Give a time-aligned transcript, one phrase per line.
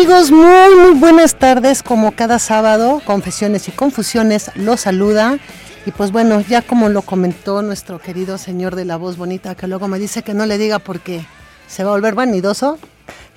[0.00, 5.38] Amigos, muy, muy buenas tardes, como cada sábado, Confesiones y Confusiones los saluda.
[5.84, 9.66] Y pues bueno, ya como lo comentó nuestro querido señor de la voz bonita, que
[9.66, 11.26] luego me dice que no le diga porque
[11.68, 12.78] se va a volver vanidoso,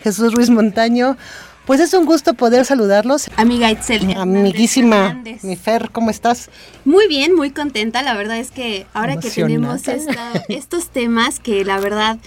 [0.03, 1.17] Jesús Ruiz Montaño.
[1.65, 3.29] Pues es un gusto poder saludarlos.
[3.35, 4.15] Amiga Itzel.
[4.15, 5.43] Amiguísima, Hernández.
[5.43, 6.49] mi Fer, ¿cómo estás?
[6.85, 8.01] Muy bien, muy contenta.
[8.03, 12.19] La verdad es que ahora que tenemos esta- estos temas que la verdad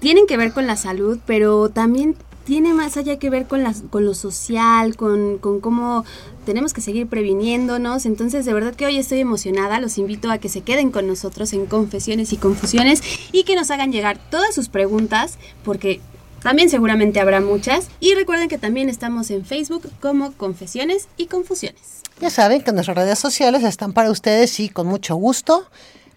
[0.00, 3.82] tienen que ver con la salud, pero también tiene más allá que ver con, las,
[3.90, 6.04] con lo social, con, con cómo
[6.44, 8.06] tenemos que seguir previniéndonos.
[8.06, 9.80] Entonces, de verdad que hoy estoy emocionada.
[9.80, 13.70] Los invito a que se queden con nosotros en Confesiones y Confusiones y que nos
[13.70, 16.00] hagan llegar todas sus preguntas, porque
[16.42, 17.88] también seguramente habrá muchas.
[18.00, 22.02] Y recuerden que también estamos en Facebook como Confesiones y Confusiones.
[22.20, 25.66] Ya saben que nuestras redes sociales están para ustedes y con mucho gusto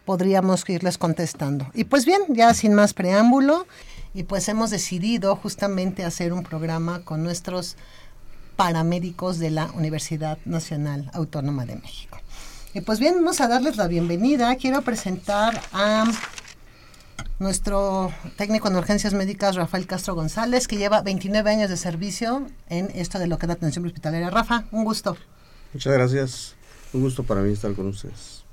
[0.06, 1.68] podríamos irles contestando.
[1.74, 3.68] Y pues bien, ya sin más preámbulo,
[4.18, 7.76] y pues hemos decidido justamente hacer un programa con nuestros
[8.56, 12.18] paramédicos de la Universidad Nacional Autónoma de México.
[12.74, 14.56] Y pues bien, vamos a darles la bienvenida.
[14.56, 16.06] Quiero presentar a
[17.38, 22.90] nuestro técnico en urgencias médicas, Rafael Castro González, que lleva 29 años de servicio en
[22.96, 24.32] esto de lo que es la atención hospitalaria.
[24.32, 25.16] Rafa, un gusto.
[25.74, 26.56] Muchas gracias.
[26.92, 28.44] Un gusto para mí estar con ustedes.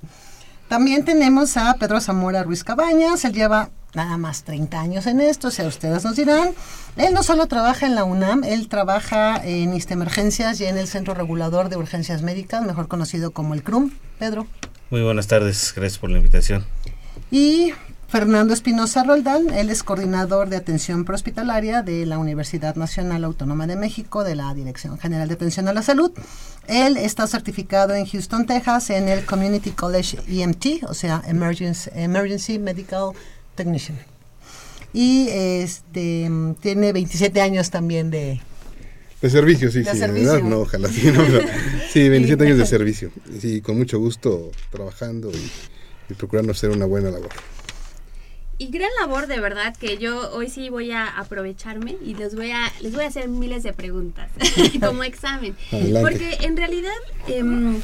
[0.67, 5.47] También tenemos a Pedro Zamora Ruiz Cabañas, él lleva nada más 30 años en esto,
[5.47, 6.49] o sea, ustedes nos dirán.
[6.97, 11.13] Él no solo trabaja en la UNAM, él trabaja en Emergencias y en el Centro
[11.13, 13.91] Regulador de Urgencias Médicas, mejor conocido como el CRUM.
[14.19, 14.47] Pedro.
[14.89, 16.65] Muy buenas tardes, gracias por la invitación.
[17.31, 17.73] Y
[18.07, 23.75] Fernando Espinosa Roldán, él es coordinador de atención prehospitalaria de la Universidad Nacional Autónoma de
[23.75, 26.11] México, de la Dirección General de Atención a la Salud.
[26.67, 32.59] Él está certificado en Houston, Texas, en el Community College EMT, o sea, Emergency, Emergency
[32.59, 33.11] Medical
[33.55, 33.97] Technician.
[34.93, 36.29] Y este
[36.61, 38.39] tiene 27 años también de...
[39.21, 40.33] De servicio, sí, De sí, servicio.
[40.33, 40.47] ¿verdad?
[40.49, 41.41] No, ojalá sí, no, pero-
[41.91, 43.11] sí, 27 años de servicio.
[43.39, 45.51] Sí, con mucho gusto trabajando y,
[46.11, 47.29] y procurando hacer una buena labor.
[48.57, 52.51] Y gran labor de verdad que yo hoy sí voy a aprovecharme y les voy
[52.51, 54.29] a les voy a hacer miles de preguntas
[54.79, 55.57] como examen.
[55.73, 56.01] Adelante.
[56.09, 56.93] Porque en realidad
[57.27, 57.81] em,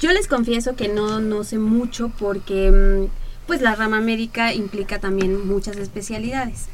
[0.00, 3.08] yo les confieso que no, no sé mucho porque em,
[3.46, 6.66] pues la rama médica implica también muchas especialidades.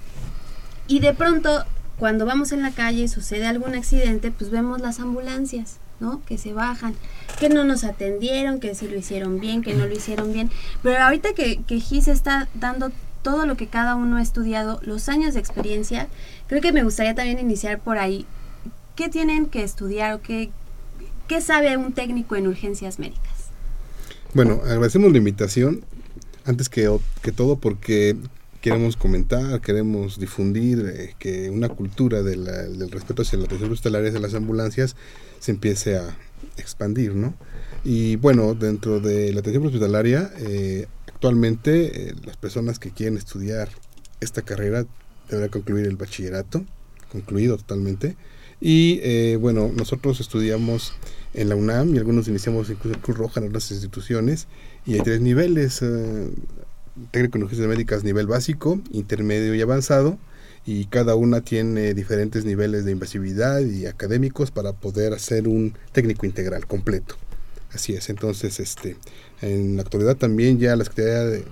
[0.87, 1.65] Y de pronto
[1.99, 6.23] cuando vamos en la calle y sucede algún accidente, pues vemos las ambulancias, ¿no?
[6.27, 6.95] Que se bajan,
[7.41, 10.51] que no nos atendieron, que sí lo hicieron bien, que no lo hicieron bien.
[10.83, 12.93] Pero ahorita que, que Gis está dando
[13.23, 16.07] todo lo que cada uno ha estudiado, los años de experiencia,
[16.47, 18.27] creo que me gustaría también iniciar por ahí.
[18.95, 20.51] ¿Qué tienen que estudiar o qué,
[21.27, 23.49] qué sabe un técnico en urgencias médicas?
[24.35, 25.83] Bueno, agradecemos la invitación,
[26.49, 26.91] antes que,
[27.23, 28.17] que todo, porque
[28.61, 33.71] queremos comentar, queremos difundir eh, que una cultura de la- del respeto hacia la atención
[33.71, 34.97] hospitalaria de las ambulancias
[35.39, 36.17] se empiece a
[36.57, 37.35] expandir, ¿no?
[37.85, 43.69] Y bueno, dentro de la atención hospitalaria, eh, actualmente eh, las personas que quieren estudiar
[44.21, 44.87] esta carrera
[45.29, 46.65] deberán concluir el bachillerato,
[47.13, 48.17] concluido totalmente.
[48.61, 50.93] Y eh, bueno, nosotros estudiamos
[51.35, 54.49] en la UNAM y algunos iniciamos incluso en Cruz Roja en otras instituciones
[54.89, 56.31] y hay tres niveles, eh,
[57.11, 60.19] técnico en urgencias médicas nivel básico, intermedio y avanzado
[60.65, 66.25] y cada una tiene diferentes niveles de invasividad y académicos para poder hacer un técnico
[66.25, 67.17] integral completo.
[67.71, 68.97] Así es, entonces este
[69.43, 71.45] en la actualidad también ya la Secretaría de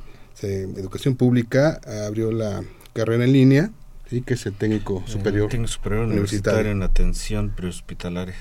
[0.42, 3.70] eh, Educación Pública abrió la carrera en línea,
[4.08, 4.22] ¿sí?
[4.22, 5.48] que es el técnico superior.
[5.48, 6.60] Eh, técnico superior universitario.
[6.60, 8.34] universitario en atención prehospitalaria.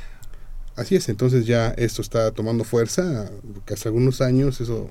[0.75, 4.89] Así es, entonces ya esto está tomando fuerza, porque hace algunos años eso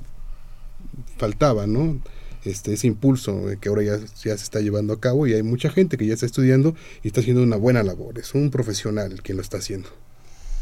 [1.19, 1.99] faltaba, ¿no?
[2.45, 5.71] Este, ese impulso que ahora ya, ya se está llevando a cabo y hay mucha
[5.71, 9.37] gente que ya está estudiando y está haciendo una buena labor, es un profesional quien
[9.37, 9.89] lo está haciendo.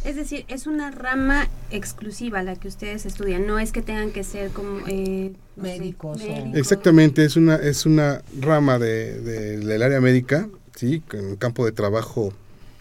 [0.05, 4.25] Es decir, es una rama exclusiva la que ustedes estudian, no es que tengan que
[4.25, 6.21] ser como eh, no sé, Médicos.
[6.55, 11.03] Exactamente, es una, es una rama de, de- del área médica, ¿sí?
[11.15, 12.33] un campo de trabajo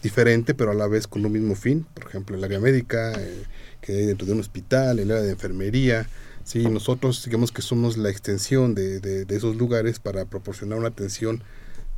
[0.02, 1.86] diferente, pero a la vez con un mismo fin.
[1.94, 3.44] Por ejemplo, el área médica, eh,
[3.82, 6.08] que hay dentro de un hospital, el área de enfermería.
[6.44, 6.68] ¿sí?
[6.68, 11.44] Nosotros, digamos que somos la extensión de, de- de esos lugares para proporcionar una atención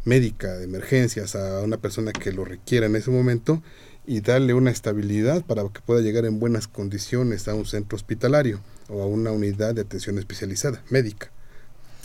[0.06, 3.64] médica de emergencias a una persona que lo requiera en ese momento
[4.06, 8.60] y darle una estabilidad para que pueda llegar en buenas condiciones a un centro hospitalario
[8.90, 11.32] o a una unidad de atención especializada médica.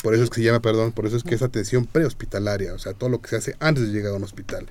[0.03, 2.79] Por eso es que se llama, perdón, por eso es que es atención prehospitalaria, o
[2.79, 4.67] sea, todo lo que se hace antes de llegar a un hospital.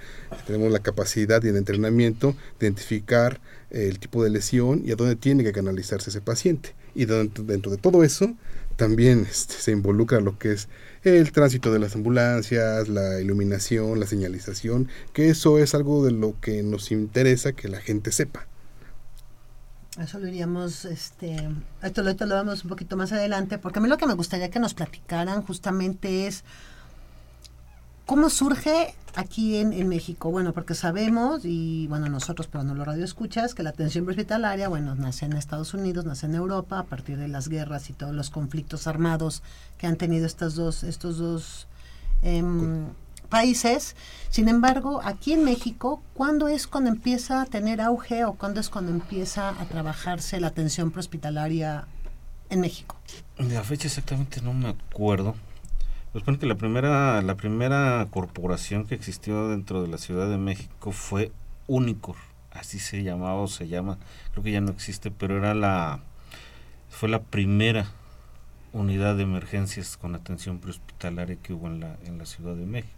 [0.45, 5.17] Tenemos la capacidad y el entrenamiento de identificar el tipo de lesión y a dónde
[5.17, 6.75] tiene que canalizarse ese paciente.
[6.95, 8.35] Y dentro, dentro de todo eso
[8.77, 10.69] también este, se involucra lo que es
[11.03, 16.39] el tránsito de las ambulancias, la iluminación, la señalización, que eso es algo de lo
[16.39, 18.47] que nos interesa que la gente sepa.
[19.99, 21.49] Eso lo iríamos, este,
[21.81, 24.13] esto lo, esto lo vamos un poquito más adelante, porque a mí lo que me
[24.13, 26.43] gustaría que nos platicaran justamente es
[28.05, 30.29] cómo surge aquí en, en México.
[30.29, 34.69] Bueno, porque sabemos, y bueno, nosotros, pero no lo radio escuchas, que la atención hospitalaria,
[34.69, 38.13] bueno, nace en Estados Unidos, nace en Europa, a partir de las guerras y todos
[38.13, 39.41] los conflictos armados
[39.79, 41.67] que han tenido estas dos, estos dos
[42.21, 42.85] em,
[43.27, 43.95] países.
[44.29, 48.69] Sin embargo, aquí en México, ¿cuándo es cuando empieza a tener auge o cuándo es
[48.69, 51.87] cuando empieza a trabajarse la atención prehospitalaria
[52.49, 52.95] en México?
[53.37, 55.35] La fecha exactamente no me acuerdo.
[56.13, 60.91] Pues que la primera, la primera corporación que existió dentro de la Ciudad de México
[60.91, 61.31] fue
[61.67, 62.15] Unicor,
[62.51, 63.99] así se llamaba o se llama,
[64.31, 65.99] creo que ya no existe, pero era la,
[66.89, 67.91] fue la primera
[68.73, 72.96] unidad de emergencias con atención prehospitalaria que hubo en la, en la Ciudad de México.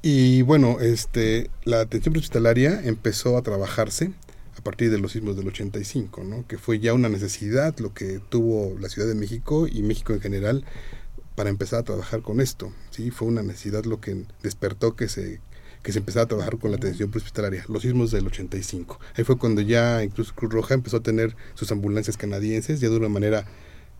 [0.00, 4.12] Y bueno, este, la atención hospitalaria empezó a trabajarse
[4.56, 6.46] a partir de los sismos del 85, ¿no?
[6.46, 10.20] que fue ya una necesidad lo que tuvo la Ciudad de México y México en
[10.20, 10.64] general
[11.34, 12.72] para empezar a trabajar con esto.
[12.90, 13.10] ¿sí?
[13.10, 15.40] Fue una necesidad lo que despertó que se,
[15.82, 19.00] que se empezara a trabajar con la atención hospitalaria, los sismos del 85.
[19.16, 22.96] Ahí fue cuando ya incluso Cruz Roja empezó a tener sus ambulancias canadienses ya de
[22.96, 23.46] una manera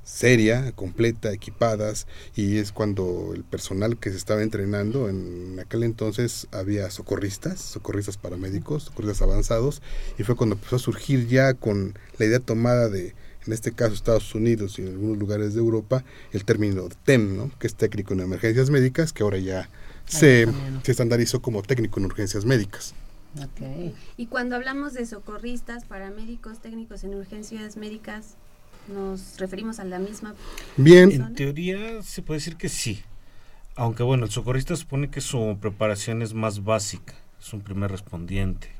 [0.08, 6.48] seria, completa, equipadas, y es cuando el personal que se estaba entrenando, en aquel entonces
[6.50, 9.82] había socorristas, socorristas paramédicos, socorristas avanzados,
[10.18, 13.14] y fue cuando empezó a surgir ya con la idea tomada de,
[13.46, 16.02] en este caso Estados Unidos y en algunos lugares de Europa,
[16.32, 17.50] el término TEM, ¿no?
[17.58, 19.68] que es técnico en emergencias médicas, que ahora ya
[20.06, 20.48] se,
[20.82, 22.94] se estandarizó como técnico en urgencias médicas.
[23.36, 23.92] Ok.
[24.16, 28.36] Y cuando hablamos de socorristas, paramédicos, técnicos en urgencias médicas,
[28.88, 30.34] nos referimos a la misma.
[30.76, 33.02] Bien, En teoría se puede decir que sí.
[33.76, 38.72] Aunque bueno, el socorrista supone que su preparación es más básica, es un primer respondiente,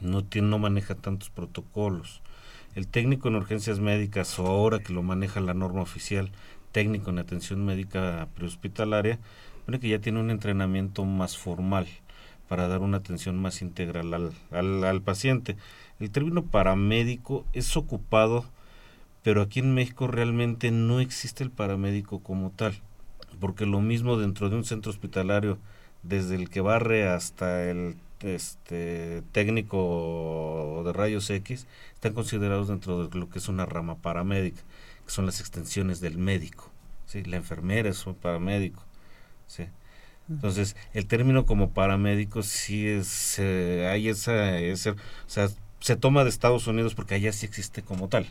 [0.00, 2.22] no tiene, no maneja tantos protocolos.
[2.74, 6.30] El técnico en urgencias médicas o ahora que lo maneja la norma oficial,
[6.72, 9.18] técnico en atención médica prehospitalaria,
[9.58, 11.86] supone que ya tiene un entrenamiento más formal
[12.48, 15.56] para dar una atención más integral al, al, al paciente.
[15.98, 18.46] El término paramédico es ocupado
[19.22, 22.74] pero aquí en México realmente no existe el paramédico como tal,
[23.40, 25.58] porque lo mismo dentro de un centro hospitalario,
[26.02, 33.18] desde el que barre hasta el este técnico de rayos X, están considerados dentro de
[33.18, 34.62] lo que es una rama paramédica,
[35.06, 36.70] que son las extensiones del médico,
[37.06, 37.22] ¿sí?
[37.24, 38.82] la enfermera es un paramédico,
[39.46, 39.64] ¿sí?
[40.36, 45.48] Entonces, el término como paramédico sí es, eh, hay esa, ese- o sea,
[45.80, 48.26] se toma de Estados Unidos porque allá sí existe como tal.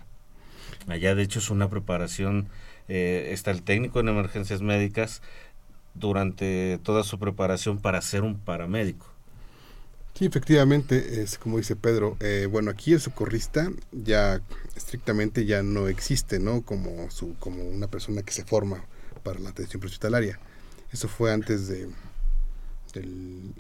[0.92, 2.48] Allá de hecho es una preparación,
[2.88, 5.22] eh, está el técnico en emergencias médicas
[5.94, 9.08] durante toda su preparación para ser un paramédico.
[10.14, 12.18] Sí, efectivamente, es como dice Pedro.
[12.20, 14.42] eh, bueno, aquí el socorrista ya
[14.76, 16.62] estrictamente ya no existe, ¿no?
[16.62, 18.84] Como su, como una persona que se forma
[19.24, 20.40] para la atención hospitalaria.
[20.92, 21.88] Eso fue antes de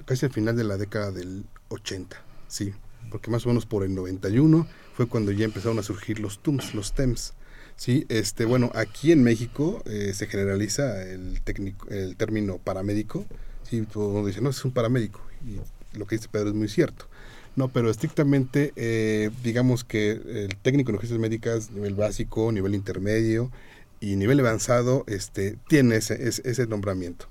[0.05, 2.73] casi al final de la década del 80, sí,
[3.09, 6.73] porque más o menos por el 91 fue cuando ya empezaron a surgir los TUMS,
[6.73, 7.33] los TEMS.
[7.75, 13.25] Sí, este, bueno, aquí en México eh, se generaliza el técnico, el término paramédico.
[13.63, 15.21] Sí, todo el mundo dice, no, es un paramédico.
[15.47, 17.07] Y lo que dice Pedro es muy cierto.
[17.55, 23.51] No, pero estrictamente, eh, digamos que el técnico en urgencias médicas, nivel básico, nivel intermedio
[23.99, 27.27] y nivel avanzado, este, tiene ese, ese, ese nombramiento.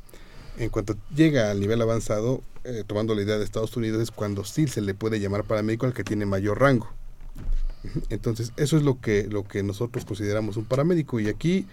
[0.59, 4.45] En cuanto llega al nivel avanzado, eh, tomando la idea de Estados Unidos, es cuando
[4.45, 6.89] sí se le puede llamar paramédico al que tiene mayor rango.
[8.11, 11.21] Entonces, eso es lo que, lo que nosotros consideramos un paramédico.
[11.21, 11.67] Y aquí,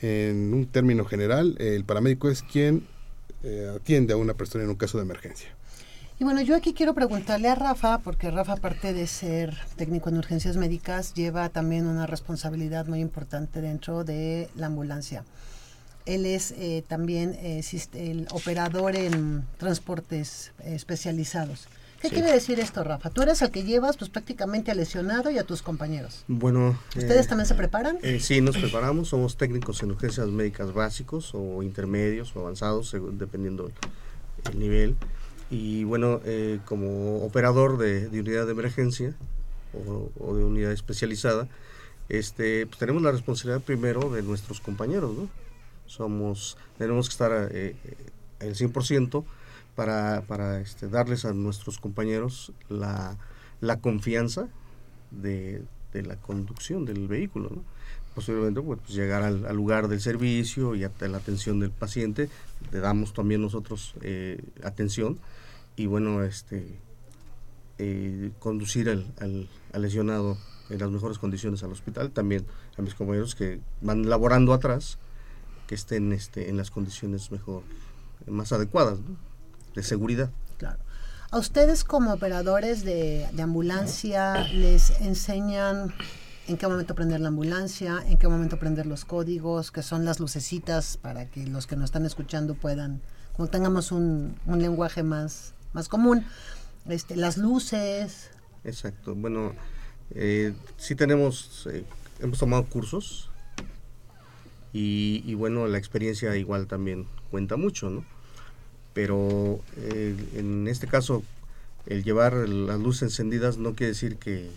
[0.00, 2.86] en un término general, el paramédico es quien
[3.42, 5.50] eh, atiende a una persona en un caso de emergencia.
[6.18, 10.18] Y bueno, yo aquí quiero preguntarle a Rafa, porque Rafa, aparte de ser técnico en
[10.18, 15.24] urgencias médicas, lleva también una responsabilidad muy importante dentro de la ambulancia.
[16.06, 17.62] Él es eh, también eh,
[17.94, 21.68] el operador en transportes eh, especializados.
[22.00, 22.14] ¿Qué Sí.
[22.14, 23.10] quiere decir esto, Rafa?
[23.10, 26.24] Tú eres el que llevas pues prácticamente al lesionado y a tus compañeros.
[26.28, 27.98] Bueno, ¿Ustedes eh, también se preparan?
[28.02, 33.18] eh, sí, nos preparamos, somos técnicos en urgencias médicas básicos o intermedios o avanzados, según-
[33.18, 33.70] dependiendo
[34.50, 34.96] el nivel.
[35.50, 39.14] Y bueno, eh, como operador de, de unidad de emergencia
[39.74, 41.48] o, o de unidad especializada,
[42.08, 45.28] este, pues tenemos la responsabilidad primero de nuestros compañeros, ¿no?
[45.90, 47.96] Somos, tenemos que estar eh, eh,
[48.38, 49.24] el 100%
[49.74, 53.16] para, para este, darles a nuestros compañeros la,
[53.60, 54.46] la confianza
[55.10, 57.64] de, de la conducción del vehículo, ¿no?
[58.14, 62.28] Posiblemente pues, llegar al, lugar del servicio y a la atención del paciente,
[62.72, 65.18] le damos también nosotros eh, atención
[65.74, 66.66] y bueno, este
[67.78, 70.36] eh, conducir al- al lesionado
[70.68, 72.44] en las mejores condiciones al hospital, también
[72.78, 74.98] a mis compañeros que van laborando atrás,
[75.70, 77.62] que estén este, en las condiciones mejor,
[78.26, 79.16] más adecuadas, ¿no?
[79.76, 80.28] de seguridad.
[80.58, 80.80] Claro.
[81.30, 85.94] ¿A ustedes como operadores de, de ambulancia les enseñan
[86.48, 90.18] en qué momento prender la ambulancia, en qué momento prender los códigos, que son las
[90.18, 93.00] lucecitas para que los que nos están escuchando puedan,
[93.36, 96.24] como tengamos un, un lenguaje más, más común,
[96.88, 98.32] este, las luces,
[98.64, 99.14] Exacto.
[99.14, 99.52] Bueno,
[100.10, 101.84] eh, sí tenemos, eh,
[102.18, 103.29] hemos tomado cursos
[104.72, 108.04] y, bueno, la experiencia igual también cuenta mucho, ¿no?
[108.94, 111.22] Pero eh, en este caso,
[111.86, 114.48] el llevar las luces encendidas no quiere decir que,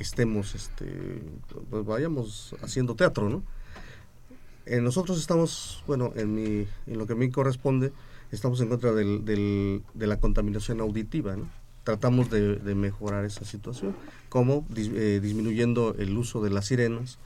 [0.00, 0.84] estemos, este,
[1.70, 3.42] pues vayamos haciendo teatro, ¿no?
[4.66, 7.92] Eh, nosotros estamos, bueno, en, mi, en lo que a mí corresponde,
[8.32, 11.48] estamos en contra del, del- de la contaminación auditiva, ¿no?
[11.84, 13.94] Tratamos de, de mejorar esa situación,
[14.28, 17.18] como dis- eh, disminuyendo el uso de las sirenas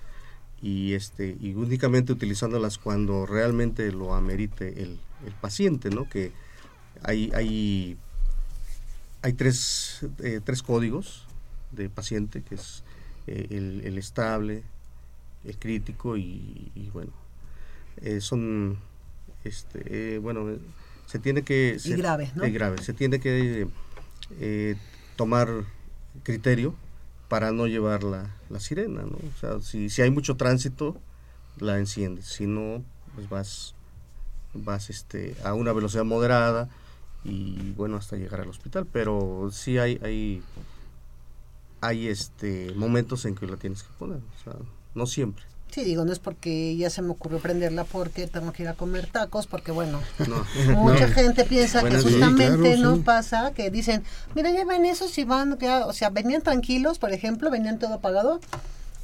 [0.62, 6.08] y, este, y únicamente utilizándolas cuando realmente lo amerite el, el paciente, ¿no?
[6.08, 6.32] Que
[7.02, 7.96] hay, hay,
[9.22, 11.26] hay tres, eh, tres códigos
[11.72, 12.82] de paciente, que es
[13.26, 14.62] eh, el, el estable,
[15.44, 17.12] el crítico y, y bueno,
[18.02, 18.78] eh, son,
[19.44, 20.46] este, eh, bueno,
[21.06, 21.78] se tiene que...
[21.78, 21.94] se-
[22.46, 23.66] y grave, se tiene que
[25.16, 25.48] tomar
[26.22, 26.74] criterio
[27.30, 29.16] para no llevar la, sirena, ¿no?
[29.16, 31.00] O sea, si, si hay mucho tránsito,
[31.58, 32.82] la enciendes, si no,
[33.14, 33.76] pues vas,
[34.52, 36.68] vas este, a una velocidad moderada
[37.22, 40.42] y bueno, hasta llegar al hospital, pero sí hay, hay,
[41.80, 44.56] hay este, momentos en que la tienes que poner, o sea,
[44.96, 45.44] no siempre.
[45.70, 48.74] Sí, digo, no es porque ya se me ocurrió prenderla porque tengo que ir a
[48.74, 50.44] comer tacos, porque bueno, No.
[50.76, 51.12] mucha No.
[51.14, 53.02] gente piensa Bueno, que sí, justamente claro, no sí.
[53.02, 54.02] pasa, que dicen,
[54.34, 57.94] mira, ya ven esos y van, ya", o sea, venían tranquilos, por ejemplo, venían todo
[57.94, 58.40] apagado,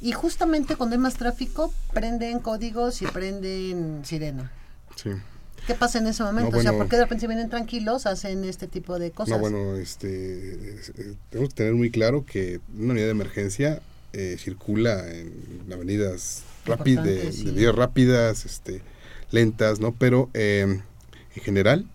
[0.01, 4.51] y justamente cuando hay más tráfico, prenden códigos y prenden sirena.
[4.95, 5.11] Sí.
[5.65, 6.51] ¿Qué pasa en ese momento?
[6.51, 6.83] No, o sea, bueno.
[6.83, 9.35] ¿por qué de repente si vienen tranquilos hacen este tipo de cosas?
[9.35, 13.81] No, bueno, este, es- es- tenemos que tener muy claro que una unidad de emergencia
[14.13, 15.33] eh, circula en
[15.71, 17.45] avenidas rápidas, de, sí.
[17.45, 18.81] de vías rápidas, este,
[19.31, 19.93] lentas, ¿no?
[19.93, 20.81] Pero eh,
[21.35, 21.85] en general,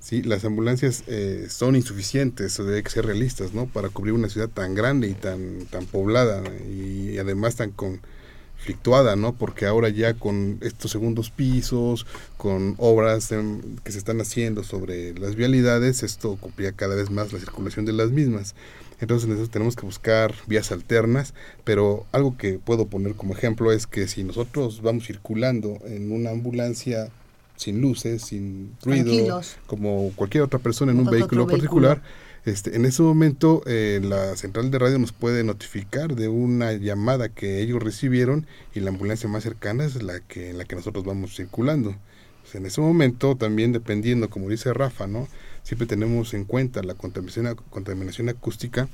[0.00, 3.66] sí, las ambulancias eh, son insuficientes, hay que ser realistas, ¿no?
[3.66, 9.34] Para cubrir una ciudad tan grande y tan, tan poblada y además tan conflictuada, ¿no?
[9.34, 15.14] Porque ahora ya con estos segundos pisos, con obras em, que se están haciendo sobre
[15.18, 18.54] las vialidades, esto complica cada vez más la circulación de las mismas.
[19.00, 21.34] Entonces nosotros tenemos que buscar vías alternas,
[21.64, 26.30] pero algo que puedo poner como ejemplo es que si nosotros vamos circulando en una
[26.30, 27.08] ambulancia
[27.56, 29.56] sin luces, sin ruido, Tranquilos.
[29.66, 32.02] como cualquier otra persona en un vehículo particular,
[32.44, 37.28] este, en ese momento eh, la central de radio nos puede notificar de una llamada
[37.28, 41.04] que ellos recibieron y la ambulancia más cercana es la que en la que nosotros
[41.04, 41.96] vamos circulando.
[42.42, 45.26] Pues, en ese momento también dependiendo, como dice Rafa, ¿no?
[45.66, 48.88] Siempre tenemos en cuenta la contaminación, ac- contaminación acústica,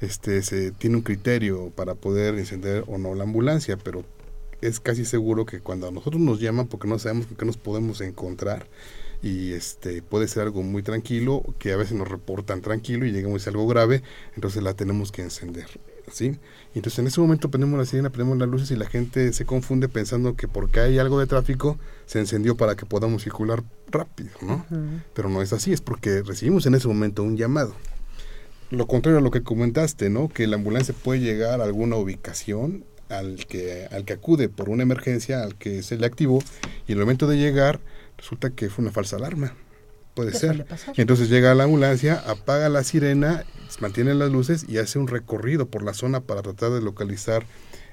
[0.00, 4.06] este, se tiene un criterio para poder encender o no la ambulancia, pero
[4.62, 7.58] es casi seguro que cuando a nosotros nos llaman porque no sabemos con qué nos
[7.58, 8.66] podemos encontrar
[9.22, 13.46] y este puede ser algo muy tranquilo que a veces nos reportan tranquilo y llegamos
[13.46, 14.02] a algo grave
[14.34, 15.66] entonces la tenemos que encender
[16.10, 16.38] ¿sí?
[16.74, 19.44] Y entonces en ese momento prendemos la sirena prendemos las luces y la gente se
[19.44, 24.30] confunde pensando que porque hay algo de tráfico se encendió para que podamos circular rápido
[24.42, 24.64] ¿no?
[25.14, 27.74] pero no es así es porque recibimos en ese momento un llamado
[28.70, 30.28] lo contrario a lo que comentaste, ¿no?
[30.28, 34.82] Que la ambulancia puede llegar a alguna ubicación al que, al que acude por una
[34.82, 36.42] emergencia, al que se le activó,
[36.86, 37.80] y en el momento de llegar
[38.16, 39.54] resulta que fue una falsa alarma.
[40.14, 40.64] Puede ¿Qué ser.
[40.64, 40.94] pasar?
[40.96, 43.44] Entonces llega la ambulancia, apaga la sirena,
[43.80, 47.44] mantiene las luces y hace un recorrido por la zona para tratar de localizar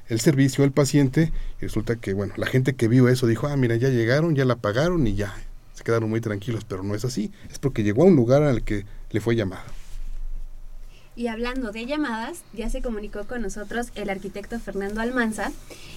[0.08, 1.32] el servicio al paciente.
[1.60, 4.46] Y resulta que, bueno, la gente que vio eso dijo, ah, mira, ya llegaron, ya
[4.46, 5.36] la apagaron y ya.
[5.74, 7.32] Se quedaron muy tranquilos, pero no es así.
[7.52, 9.64] Es porque llegó a un lugar al que le fue llamado.
[11.16, 15.52] Y hablando de llamadas, ya se comunicó con nosotros el arquitecto Fernando Almanza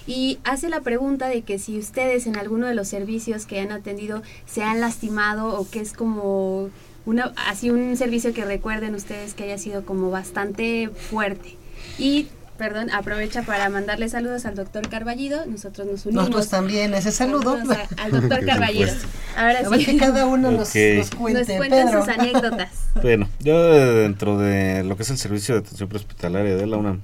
[0.05, 3.71] y hace la pregunta de que si ustedes en alguno de los servicios que han
[3.71, 6.69] atendido se han lastimado o que es como
[7.05, 11.55] una así un servicio que recuerden ustedes que haya sido como bastante fuerte.
[11.97, 16.23] Y perdón, aprovecha para mandarle saludos al doctor Carballido, nosotros nos unimos.
[16.29, 17.57] Nosotros también ese saludo.
[17.57, 18.91] A- al doctor Carballido.
[19.37, 19.85] Ahora A ver sí.
[19.85, 20.97] que cada uno nos, nos cuente.
[20.97, 21.99] Nos cuentan Pedro.
[22.05, 22.69] sus anécdotas.
[23.01, 23.61] Bueno, yo
[23.95, 27.01] dentro de lo que es el servicio de atención prehospitalaria de la UNAM,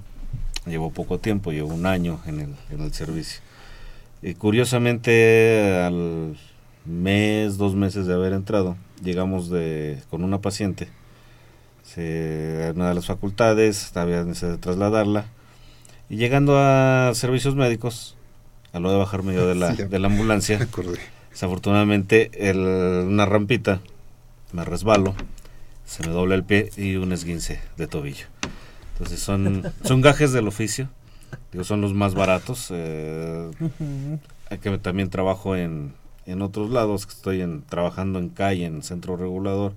[0.65, 3.41] llevo poco tiempo, llevo un año en el, en el servicio.
[4.22, 6.38] Y curiosamente, al
[6.86, 10.88] mes, dos meses de haber entrado, llegamos de, con una paciente,
[11.84, 15.25] se, una de las facultades, había necesidad de trasladarla,
[16.12, 18.18] y llegando a servicios médicos,
[18.74, 20.60] a lo de bajarme yo de la, Sí, de la ambulancia.
[21.32, 23.80] Desafortunadamente, el, una rampita,
[24.51, 25.15] me resbalo,
[25.86, 28.25] se me dobla el pie y un esguince de tobillo.
[28.91, 30.89] Entonces son, son gajes del oficio,
[31.53, 32.68] digo, son los más baratos.
[32.72, 33.50] eh,
[34.62, 35.94] que también trabajo en,
[36.25, 39.75] en otros lados, que estoy en, trabajando en calle, en centro regulador,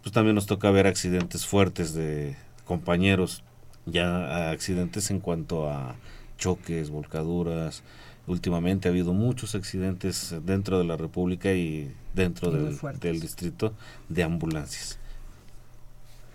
[0.00, 3.44] pues también nos toca ver accidentes fuertes de compañeros,
[3.86, 5.96] ya accidentes en cuanto a
[6.38, 7.82] choques, volcaduras.
[8.26, 13.74] Últimamente ha habido muchos accidentes dentro de la República y dentro del, del distrito
[14.08, 14.98] de ambulancias.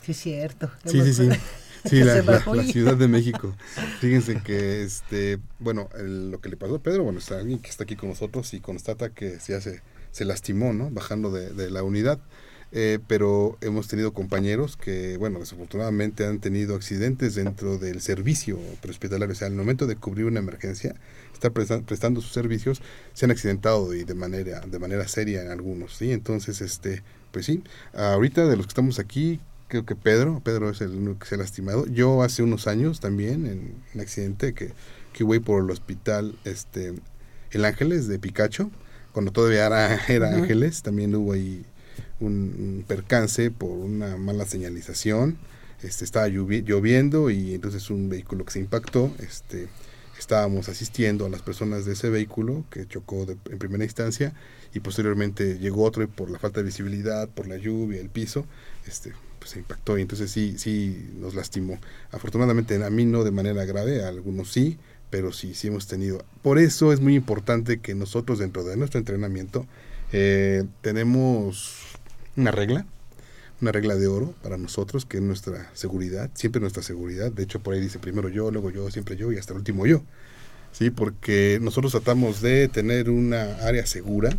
[0.03, 0.69] Sí, cierto.
[0.85, 1.29] Sí, sí, sí.
[1.91, 2.21] La,
[2.65, 3.55] Ciudad de México.
[4.01, 7.69] Fíjense que, este, bueno, el- lo que le pasó a Pedro, bueno, está alguien que
[7.69, 10.89] está aquí con nosotros y constata que ya se, se lastimó, ¿no?
[10.91, 12.19] Bajando de, de la unidad.
[12.71, 19.33] Eh, pero hemos tenido compañeros que, bueno, desafortunadamente han tenido accidentes dentro del servicio prehospitalario.
[19.33, 20.95] O sea, al momento de cubrir una emergencia,
[21.33, 22.81] estar presta- prestando sus servicios,
[23.13, 26.11] se han accidentado y de manera, de manera seria en algunos, ¿sí?
[26.11, 27.01] Entonces, este,
[27.31, 31.19] pues sí, ahorita de los que estamos aquí, creo que Pedro, Pedro es el único
[31.19, 31.87] que se ha lastimado.
[31.87, 34.73] Yo hace unos años también, en un accidente que,
[35.13, 36.93] que voy por el hospital, este,
[37.51, 38.69] el Ángeles de Picacho,
[39.11, 40.35] cuando todavía era, era.
[40.35, 41.65] Ángeles, también hubo ahí
[42.19, 45.37] un, percance por una mala señalización.
[45.83, 49.67] Este, estaba llovi- lloviendo y entonces un vehículo que se impactó, este,
[50.17, 54.33] estábamos asistiendo a las personas de ese vehículo que chocó de- en primera instancia
[54.73, 58.45] y posteriormente llegó otro por la falta de visibilidad, por la lluvia, el piso,
[58.85, 61.79] este, pues se impactó y entonces sí, sí nos lastimó.
[62.11, 64.77] Afortunadamente a mí no de manera grave, a algunos sí,
[65.09, 66.25] pero sí, sí hemos tenido.
[66.43, 69.65] Por eso es muy importante que nosotros dentro de nuestro entrenamiento
[70.11, 71.88] eh, tenemos
[72.39, 72.85] una regla,
[73.61, 77.31] una regla de oro para nosotros, que es nuestra seguridad, siempre nuestra seguridad.
[77.31, 79.85] De hecho, por ahí dice primero yo, luego yo, siempre yo y hasta el último
[79.85, 80.01] yo.
[80.71, 84.29] Sí, porque nosotros tratamos de tener una área segura,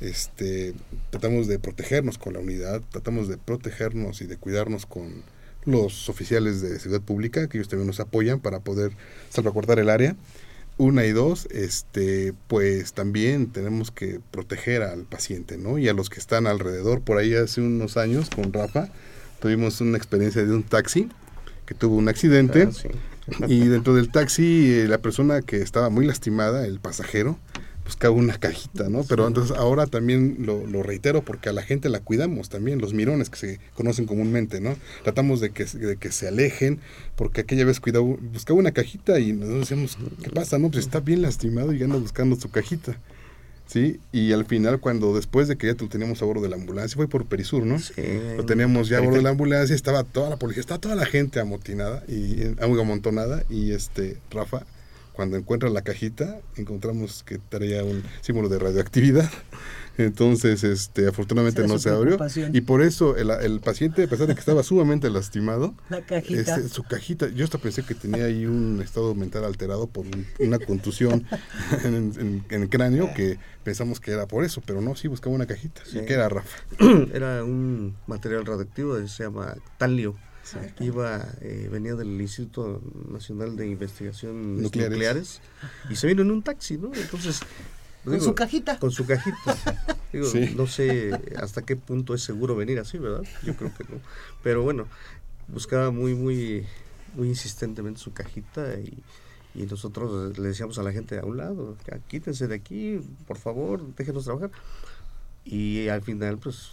[0.00, 0.72] este,
[1.10, 5.22] tratamos de protegernos con la unidad, tratamos de protegernos y de cuidarnos con
[5.64, 8.92] los oficiales de seguridad pública, que ellos también nos apoyan para poder
[9.30, 10.16] salvaguardar el área.
[10.76, 15.78] Una y dos, este, pues también tenemos que proteger al paciente, ¿no?
[15.78, 17.00] Y a los que están alrededor.
[17.00, 18.88] Por ahí hace unos años con Rafa
[19.40, 21.08] tuvimos una experiencia de un taxi
[21.66, 22.68] que tuvo un accidente.
[22.68, 22.88] Ah, sí.
[23.46, 27.38] Y dentro del taxi, eh, la persona que estaba muy lastimada, el pasajero,
[27.84, 29.04] buscaba una cajita, ¿no?
[29.04, 32.94] Pero entonces ahora también lo, lo reitero porque a la gente la cuidamos también, los
[32.94, 34.76] mirones que se conocen comúnmente, ¿no?
[35.02, 36.80] Tratamos de que, de que se alejen
[37.16, 40.58] porque aquella vez cuidaba, buscaba una cajita y nosotros decíamos, ¿qué pasa?
[40.58, 42.96] No, pues está bien lastimado y anda buscando su cajita.
[43.66, 43.98] ¿Sí?
[44.12, 46.96] Y al final, cuando después de que ya lo teníamos a bordo de la ambulancia,
[46.96, 47.78] fue por Perisur, ¿no?
[47.78, 47.94] Sí.
[48.36, 51.06] Lo teníamos ya a bordo de la ambulancia, estaba toda la policía, estaba toda la
[51.06, 54.66] gente amotinada y eh, amontonada y este Rafa
[55.14, 59.30] cuando encuentra la cajita encontramos que traía un símbolo de radioactividad.
[59.96, 62.18] Entonces, este afortunadamente Esa no se abrió
[62.52, 66.40] y por eso el, el paciente a pesar de que estaba sumamente lastimado, La cajita.
[66.56, 70.26] este, su cajita, yo hasta pensé que tenía ahí un estado mental alterado por un-
[70.40, 71.24] una contusión
[71.84, 75.34] en, en- en el cráneo que pensamos que era por eso, pero no, sí buscaba
[75.36, 75.82] una cajita.
[75.86, 75.98] Sí.
[76.00, 76.58] ¿Y qué era Rafa?
[77.14, 80.16] Era un material radioactivo, se llama talio.
[80.80, 84.90] Iba, eh, venía del Instituto Nacional de Investigaciones Nucleares.
[84.92, 85.40] Nucleares.
[85.90, 86.92] y se vino en un taxi, ¿no?
[86.94, 87.40] Entonces,
[88.04, 88.78] Con su cajita.
[88.78, 89.96] Con su cajita.
[90.12, 90.54] Digo, Sí.
[90.56, 93.22] no sé hasta qué punto es seguro venir así, ¿verdad?
[93.42, 94.00] Yo creo que no.
[94.42, 94.86] Pero bueno,
[95.48, 96.66] buscaba muy, muy,
[97.14, 99.02] muy insistentemente su cajita y,
[99.54, 103.38] y nosotros le decíamos a la gente a un lado, "Ya, quítense de aquí, por
[103.38, 104.50] favor, déjenos trabajar.
[105.44, 106.70] Y al final pues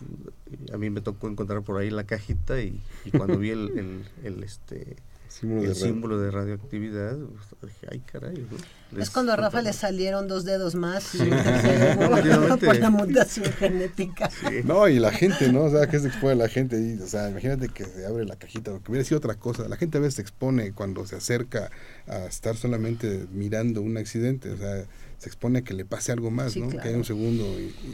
[0.73, 4.05] a mí me tocó encontrar por ahí la cajita y, y cuando vi el, el,
[4.23, 4.95] el, este
[5.31, 5.85] Símbolo el de radio.
[5.85, 8.57] símbolo de radioactividad pues, dije ay caray ¿no?
[8.57, 13.45] Es Les- cuando a Rafa le salieron dos dedos más y tercero por la mutación
[13.53, 14.29] genética.
[14.29, 14.57] Sí.
[14.65, 15.63] No, y la gente, ¿no?
[15.63, 16.77] O sea, que se expone la gente.
[16.77, 19.69] Y, o sea, imagínate que se abre la cajita, que hubiera sido otra cosa.
[19.69, 21.71] La gente a veces se expone cuando se acerca
[22.07, 24.49] a estar solamente mirando un accidente.
[24.51, 24.83] O sea,
[25.21, 26.67] se expone a que le pase algo más, Sí, ¿no?
[26.67, 26.81] claro.
[26.81, 27.45] Que haya un segundo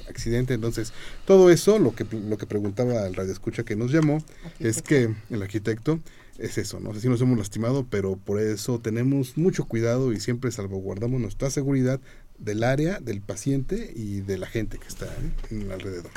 [0.10, 0.54] accidente.
[0.54, 0.94] Entonces,
[1.26, 4.24] todo eso, lo que, lo que preguntaba el radioescucha que nos llamó,
[4.60, 6.00] es que el arquitecto
[6.38, 6.92] es eso, ¿no?
[6.92, 11.20] O sea, sí nos hemos lastimado, pero por eso tenemos mucho cuidado y siempre salvaguardamos
[11.20, 12.00] nuestra seguridad
[12.38, 15.32] del área, del paciente y de la gente que está ¿eh?
[15.52, 16.12] en el alrededor.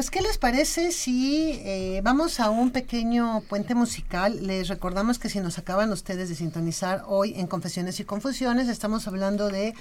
[0.00, 4.46] Pues, ¿qué les parece si eh, vamos a un pequeño puente musical?
[4.46, 9.06] Les recordamos que si nos acaban ustedes de sintonizar hoy en Confesiones y Confusiones, estamos
[9.08, 9.74] hablando de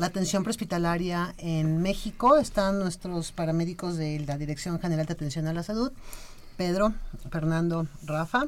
[0.00, 2.38] la atención prehospitalaria en México.
[2.38, 5.92] Están nuestros paramédicos de la Dirección General de Atención a la Salud,
[6.56, 6.94] Pedro,
[7.30, 8.46] Fernando, Rafa.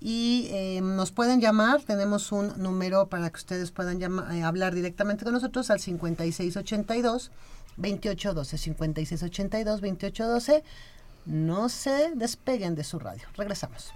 [0.00, 5.24] Y eh, nos pueden llamar, tenemos un número para que ustedes puedan eh, hablar directamente
[5.24, 7.32] con nosotros al 5682
[7.76, 10.62] 2812 5682 2812.
[11.26, 13.24] No se despeguen de su radio.
[13.36, 13.92] Regresamos.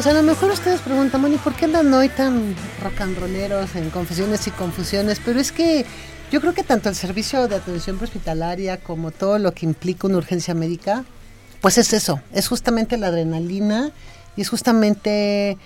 [0.00, 2.54] Pues a lo mejor ustedes preguntan, Moni, ¿por qué andan hoy tan
[3.20, 5.20] rolleros en confesiones y confusiones?
[5.22, 5.84] Pero es que
[6.32, 10.16] yo creo que tanto el servicio de atención prehospitalaria como todo lo que implica una
[10.16, 11.04] urgencia médica,
[11.60, 13.90] pues es eso, es justamente la adrenalina
[14.38, 15.58] y es justamente,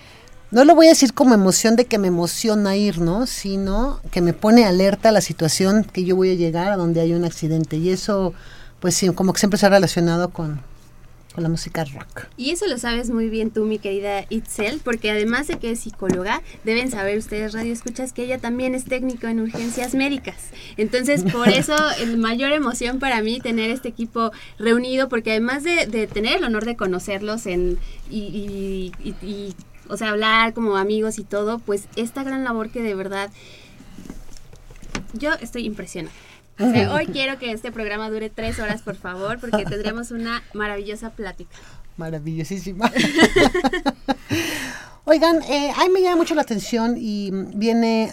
[0.51, 3.27] no lo voy a decir como emoción de que me emociona ir, ¿no?
[3.27, 6.99] Sino que me pone alerta a la situación que yo voy a llegar a donde
[6.99, 8.33] hay un accidente y eso,
[8.81, 10.59] pues sí, como que siempre se ha relacionado con,
[11.35, 12.27] con la música rock.
[12.37, 15.81] Y eso lo sabes muy bien tú, mi querida Itzel, porque además de que es
[15.81, 20.37] psicóloga, deben saber ustedes, radio escuchas, que ella también es técnico en urgencias médicas.
[20.77, 25.85] Entonces, por eso, el mayor emoción para mí tener este equipo reunido, porque además de,
[25.87, 27.77] de tener el honor de conocerlos en,
[28.09, 29.55] y, y- y- y,
[29.89, 33.29] o sea, hablar como amigos y todo, pues esta gran labor que de verdad
[35.13, 36.15] yo estoy impresionada.
[36.59, 40.41] O sea, hoy quiero que este programa dure tres horas, por favor, porque tendremos una
[40.53, 41.55] maravillosa plática.
[41.97, 42.91] Maravillosísima.
[45.05, 48.11] Oigan, eh, a mí me llama mucho la atención y viene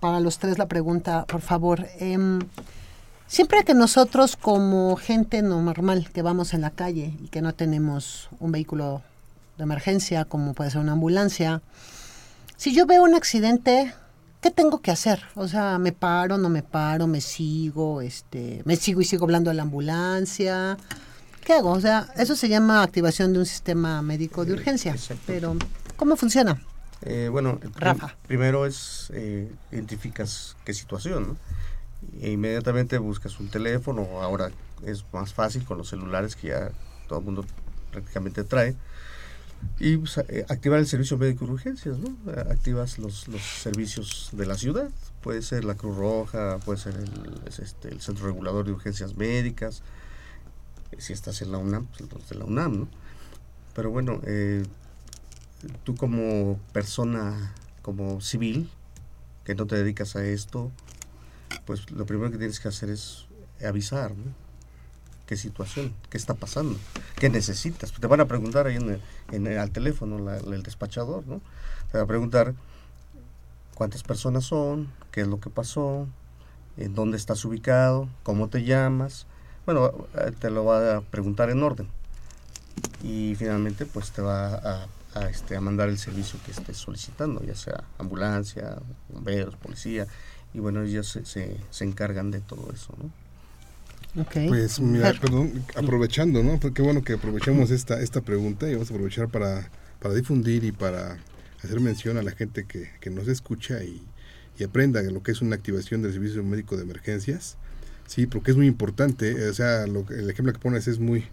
[0.00, 1.86] para los tres la pregunta, por favor.
[1.98, 2.40] em,
[3.26, 8.28] siempre que nosotros como gente normal que vamos en la calle y que no tenemos
[8.40, 9.02] un vehículo
[9.56, 11.62] de emergencia, como puede ser una ambulancia,
[12.56, 13.92] si yo veo un accidente,
[14.40, 15.22] ¿qué tengo que hacer?
[15.34, 19.50] O sea, me paro, no me paro, me sigo, este, me sigo y sigo hablando
[19.50, 20.76] de la ambulancia.
[21.44, 21.70] ¿Qué hago?
[21.70, 24.94] O sea, eso se llama activación de un sistema médico de urgencia.
[25.26, 25.56] Pero,
[25.96, 26.60] ¿cómo funciona?
[27.02, 28.16] Eh, bueno, Rafa.
[28.26, 31.36] primero es eh, identificas qué situación, ¿no?
[32.20, 34.50] E inmediatamente buscas un teléfono, ahora
[34.84, 36.70] es más fácil con los celulares que ya
[37.08, 37.44] todo el mundo
[37.90, 38.76] prácticamente trae.
[39.80, 42.16] Y pues, eh, activar el servicio médico de urgencias, ¿no?
[42.50, 44.90] Activas los, los servicios de la ciudad,
[45.22, 49.82] puede ser la Cruz Roja, puede ser el, es este, Centro Regulador de Urgencias Médicas,
[50.98, 52.88] si estás en la UNAM, pues de la UNAM, ¿no?
[53.74, 54.64] Pero bueno, eh,
[55.84, 58.70] tú como persona, como civil,
[59.44, 60.72] que no te dedicas a esto,
[61.66, 63.26] pues lo primero que tienes que hacer es
[63.64, 64.47] avisar, ¿no?
[65.28, 65.92] ¿Qué situación?
[66.08, 66.78] ¿Qué está pasando?
[67.16, 67.92] ¿Qué necesitas?
[67.92, 68.98] Te van a preguntar ahí en
[69.30, 71.42] en al teléfono, el despachador, ¿no?
[71.92, 72.54] Te va a preguntar
[73.74, 76.06] cuántas personas son, qué es lo que pasó,
[76.78, 79.26] en dónde estás ubicado, cómo te llamas.
[79.66, 81.88] Bueno, eh, te lo va a preguntar en orden.
[83.02, 84.88] Y finalmente, pues te va
[85.28, 88.78] este, a mandar el servicio que estés solicitando, ya sea ambulancia,
[89.10, 90.06] bomberos, policía.
[90.54, 93.27] Y bueno, ellos se, se, se encargan de todo eso, ¿no?
[94.16, 94.36] Ok.
[94.48, 96.58] Pues mira, perdón, aprovechando, ¿no?
[96.58, 100.72] Porque bueno que aprovechamos esta, esta pregunta y vamos a aprovechar para, para difundir y
[100.72, 101.18] para
[101.62, 104.02] hacer mención a la gente que, que nos escucha y,
[104.58, 107.56] y aprenda lo que es una activación del servicio médico de emergencias.
[108.06, 111.26] Sí, porque es muy importante, eh, o sea, lo el ejemplo que pones es muy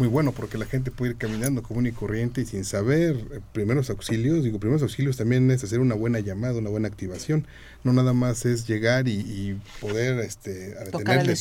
[0.00, 3.40] muy bueno porque la gente puede ir caminando común y corriente y sin saber eh,
[3.52, 7.46] primeros auxilios, digo, primeros auxilios también es hacer una buena llamada, una buena activación,
[7.84, 11.32] no nada más es llegar y, y poder este, detenerle,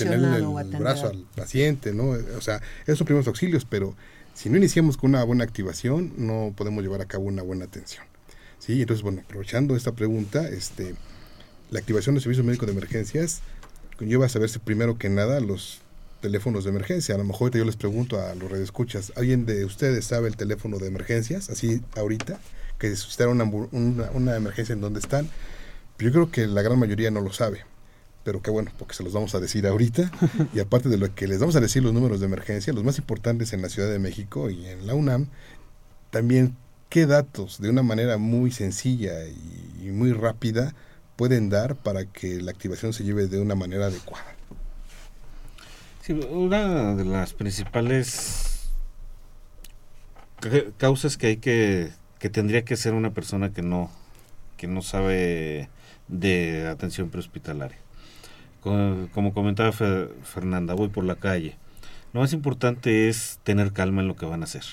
[0.60, 2.10] el brazo al- al paciente, ¿no?
[2.38, 3.96] O sea, esos son primeros auxilios, pero
[4.34, 8.04] si no iniciamos con una buena activación, no podemos llevar a cabo una buena atención.
[8.60, 10.96] Sí, entonces, bueno, aprovechando esta pregunta, este,
[11.72, 13.40] la activación del servicio médico de emergencias
[13.98, 15.80] conlleva saberse primero que nada los
[16.22, 17.16] teléfonos de emergencia.
[17.16, 20.38] A lo mejor ahorita yo les pregunto a los radioescuchas, ¿alguien de ustedes sabe el
[20.38, 21.50] teléfono de emergencias?
[21.50, 22.40] Así ahorita,
[22.78, 25.30] que suscitar una, una, una emergencia en donde están.
[25.98, 27.66] Yo creo que la gran mayoría no lo sabe.
[28.24, 30.12] Pero qué bueno, porque se los vamos a decir ahorita.
[30.54, 32.98] Y aparte de lo que les vamos a decir los números de emergencia, los más
[32.98, 35.28] importantes en la Ciudad de México y en la UNAM,
[36.12, 36.56] también
[36.90, 40.74] qué datos de una manera muy sencilla y muy rápida
[41.20, 44.39] pueden dar para que la activación se lleve de una manera adecuada.
[46.10, 48.68] Una de las principales
[50.40, 53.92] ca- causas que hay que que tendría que ser una persona que no
[54.58, 55.70] que no sabe
[56.08, 57.78] de atención prehospitalaria.
[58.62, 61.56] Co- Como comentaba Fe- Fernanda, voy por la calle.
[62.12, 64.64] Lo más importante es tener calma en lo que van a hacer.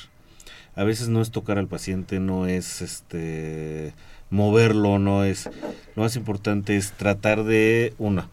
[0.74, 3.92] A veces no es tocar al paciente, no es este
[4.30, 5.48] moverlo, no es
[5.94, 8.28] lo más importante es tratar de una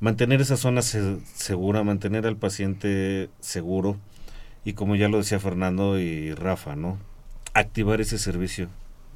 [0.00, 3.96] mantener esa zona se- segura, mantener al paciente seguro
[4.64, 6.98] y como ya lo decía Fernando y Rafa, ¿no?
[7.54, 8.68] Activar ese servicio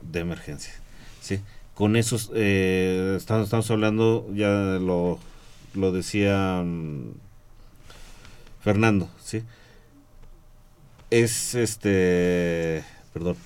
[0.02, 0.72] de emergencia,
[1.20, 1.40] ¿sí?
[1.74, 4.48] Con esos, eh, estamos, estamos hablando, ya
[4.80, 5.18] lo,
[5.74, 7.10] lo decía mm,
[8.60, 9.42] Fernando, ¿sí?
[11.10, 13.36] Es este, perdón.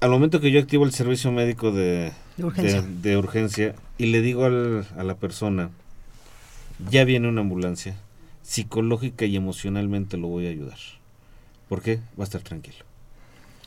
[0.00, 2.82] Al momento que yo activo el servicio médico de, De urgencia.
[2.82, 5.70] de- de urgencia y le digo al- a la persona,
[6.90, 7.96] ya viene una ambulancia,
[8.42, 10.78] psicológica y emocionalmente lo voy a ayudar.
[11.68, 11.96] ¿Por qué?
[12.18, 12.78] Va a estar tranquilo.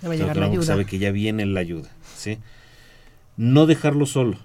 [0.04, 0.66] Va a llegar la ayuda.
[0.66, 2.40] Sabe que ya viene la ayuda, ¿sí?
[3.38, 4.38] No dejarlo solo.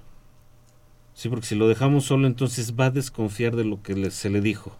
[1.15, 4.31] Sí, porque si lo dejamos solo, entonces va a desconfiar de lo que le- se
[4.31, 4.77] le dijo.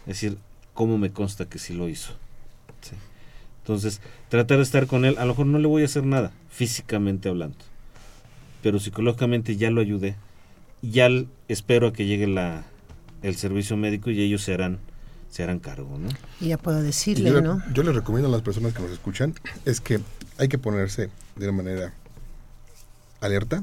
[0.00, 0.36] Es decir,
[0.74, 2.12] ¿cómo me consta que sí lo hizo?
[2.82, 2.96] ¿Sí?
[3.62, 6.32] Entonces, tratar de estar con él, a lo mejor no le voy a hacer nada,
[6.50, 7.56] físicamente hablando.
[8.62, 10.16] Pero psicológicamente ya lo ayudé.
[10.82, 11.08] Ya
[11.48, 12.64] espero a que llegue la,
[13.22, 14.78] el servicio médico y ellos se harán,
[15.30, 16.08] se harán cargo, ¿no?
[16.40, 17.62] Y ya puedo decirle, yo, le- ¿no?
[17.74, 20.00] yo les recomiendo a las personas que nos escuchan es que
[20.38, 21.92] hay que ponerse de una manera
[23.20, 23.62] alerta,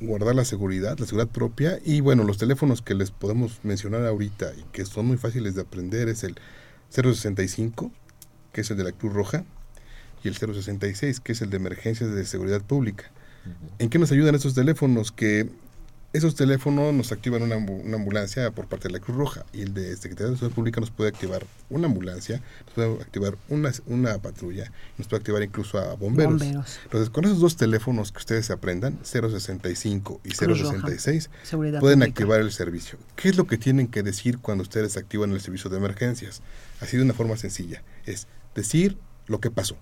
[0.00, 4.52] guardar la seguridad, la seguridad propia y bueno, los teléfonos que les podemos mencionar ahorita
[4.56, 6.36] y que son muy fáciles de aprender es el
[6.90, 7.90] 065,
[8.52, 9.44] que es el de la Cruz Roja,
[10.22, 13.10] y el 066, que es el de emergencias de seguridad pública.
[13.80, 15.10] ¿En qué nos ayudan estos teléfonos?
[15.10, 15.48] Que
[16.12, 19.62] esos teléfonos nos activan una, ambu- una ambulancia por parte de la Cruz Roja y
[19.62, 23.72] el de Secretaría de Salud Pública nos puede activar una ambulancia, nos puede activar una,
[23.86, 26.32] una patrulla, nos puede activar incluso a bomberos.
[26.38, 26.78] Bomberos.
[26.84, 30.72] Entonces, con esos dos teléfonos que ustedes aprendan, 065 y Cruz Roja.
[30.80, 32.10] 066, Seguridad pueden pública.
[32.12, 32.98] activar el servicio.
[33.16, 36.42] ¿Qué es lo que tienen que decir cuando ustedes activan el servicio de emergencias?
[36.80, 37.82] Así de una forma sencilla.
[38.06, 39.76] Es decir lo que pasó.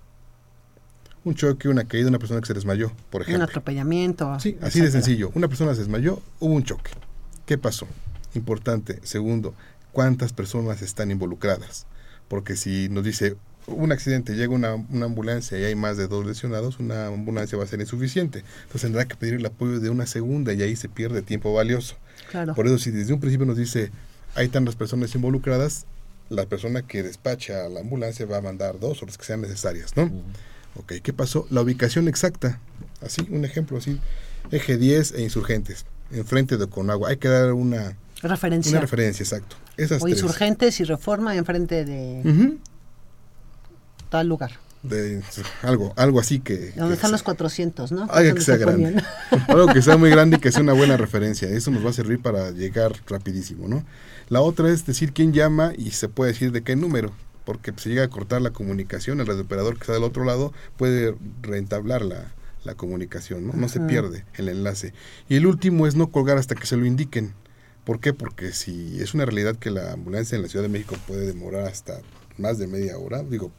[1.23, 3.45] Un choque, una caída, una persona que se desmayó, por Un ejemplo.
[3.45, 4.39] atropellamiento.
[4.39, 5.31] Sí, así de sencillo.
[5.35, 6.91] Una persona se desmayó, hubo un choque.
[7.45, 7.87] ¿Qué pasó?
[8.33, 8.99] Importante.
[9.03, 9.53] Segundo,
[9.91, 11.85] ¿cuántas personas están involucradas?
[12.27, 13.35] Porque si nos dice
[13.67, 17.65] un accidente, llega una, una ambulancia y hay más de dos lesionados, una ambulancia va
[17.65, 18.39] a ser insuficiente.
[18.63, 21.95] Entonces tendrá que pedir el apoyo de una segunda y ahí se pierde tiempo valioso.
[22.31, 22.55] Claro.
[22.55, 23.91] Por eso si desde un principio nos dice
[24.33, 25.85] hay tantas personas involucradas,
[26.29, 29.41] la persona que despacha a la ambulancia va a mandar dos o las que sean
[29.41, 30.09] necesarias, ¿no?
[30.75, 31.47] Ok, ¿qué pasó?
[31.49, 32.59] La ubicación exacta.
[33.01, 33.99] Así, un ejemplo así.
[34.51, 37.09] Eje 10 e insurgentes, enfrente de Conagua.
[37.09, 38.71] Hay que dar una, Referencia.
[38.71, 39.55] una referencia, exacto.
[39.77, 40.17] Esas o tres.
[40.17, 42.57] insurgentes y reforma enfrente de
[44.09, 44.51] tal lugar.
[44.83, 45.21] De
[45.61, 46.71] algo, algo así que...
[46.71, 48.07] Donde que están sea- los 400, ¿no?
[48.09, 49.03] Algo que sea se grande.
[49.47, 51.47] Algo que sea muy grande y que sea una buena referencia.
[51.47, 53.85] Eso nos va a servir para llegar rapidísimo, ¿no?
[54.29, 57.11] La otra es decir quién llama y se puede decir de qué número.
[57.51, 61.15] Porque si llega a cortar la comunicación, el radioperador que está del otro lado puede
[61.41, 62.31] reentablar la,
[62.63, 63.51] la comunicación, ¿no?
[63.51, 64.93] No se pierde el enlace.
[65.27, 67.33] Y el último es no colgar hasta que se lo indiquen.
[67.83, 68.13] ¿Por qué?
[68.13, 71.65] Porque si es una realidad que la ambulancia en la Ciudad de México puede demorar
[71.65, 71.99] hasta
[72.37, 73.51] más de media hora, digo,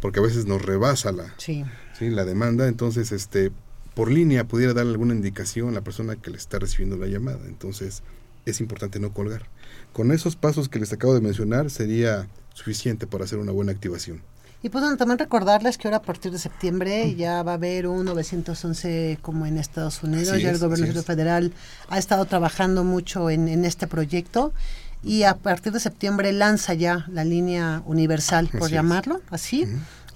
[0.00, 1.64] porque a veces nos rebasa la, Sí.
[1.96, 2.10] ¿sí?
[2.10, 3.52] la demanda, entonces este
[3.94, 7.46] por línea pudiera dar alguna indicación a la persona que le está recibiendo la llamada.
[7.46, 8.02] Entonces
[8.46, 9.46] es importante no colgar.
[9.92, 14.22] Con esos pasos que les acabo de mencionar sería suficiente para hacer una buena activación.
[14.64, 17.88] Y pues bueno, también recordarles que ahora a partir de septiembre ya va a haber
[17.88, 20.28] un 911 como en Estados Unidos.
[20.28, 21.04] Así ya el es, gobierno es.
[21.06, 21.52] federal
[21.88, 24.52] ha estado trabajando mucho en, en este proyecto
[25.02, 28.70] y a partir de septiembre lanza ya la línea universal, por Así es.
[28.70, 29.66] llamarlo así.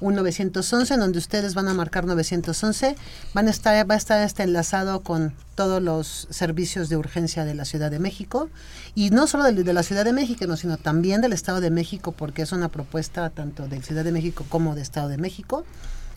[0.00, 2.96] Un 911 en donde ustedes van a marcar 911,
[3.32, 7.54] van a estar, va a estar este enlazado con todos los servicios de urgencia de
[7.54, 8.50] la Ciudad de México
[8.94, 11.70] y no solo de, de la Ciudad de México, no, sino también del Estado de
[11.70, 15.64] México porque es una propuesta tanto de Ciudad de México como de Estado de México.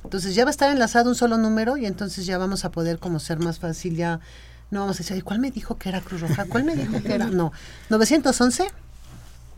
[0.03, 2.99] Entonces ya va a estar enlazado un solo número y entonces ya vamos a poder
[2.99, 4.19] como ser más fácil ya
[4.71, 6.45] no vamos a decir, "Ay, ¿cuál me dijo que era Cruz Roja?
[6.45, 7.25] ¿Cuál me dijo que era?
[7.31, 7.51] No,
[7.89, 8.67] 911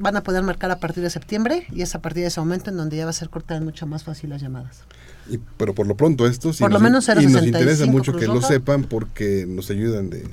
[0.02, 2.70] van a poder marcar a partir de septiembre y es a partir de ese momento
[2.70, 4.82] en donde ya va a ser cortar mucho más fácil las llamadas.
[5.30, 7.86] Y- pero por lo pronto esto sí Por lo nos, menos y nos 065 interesa
[7.86, 10.24] mucho que lo sepan porque nos ayudan de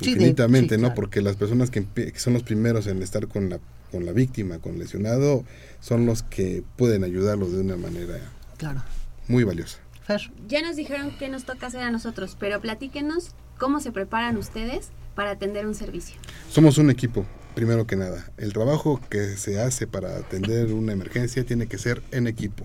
[0.00, 0.88] Sí, de- infinitamente, sí, ¿no?
[0.88, 0.94] claro.
[0.94, 1.84] Porque las personas que,
[2.16, 3.58] son los primeros en estar con la
[3.90, 5.44] con la víctima, con el lesionado,
[5.80, 8.18] son los que pueden ayudarlo de una manera
[8.58, 8.82] Claro.
[9.28, 9.78] muy valiosa.
[10.04, 10.30] Fer.
[10.46, 14.88] Ya nos dijeron que nos toca hacer a nosotros, pero platíquenos cómo se preparan ustedes
[15.14, 16.16] para atender un servicio.
[16.50, 17.24] Somos un equipo,
[17.58, 18.30] primero que nada.
[18.36, 22.64] El trabajo que se hace para atender una emergencia tiene que ser en equipo.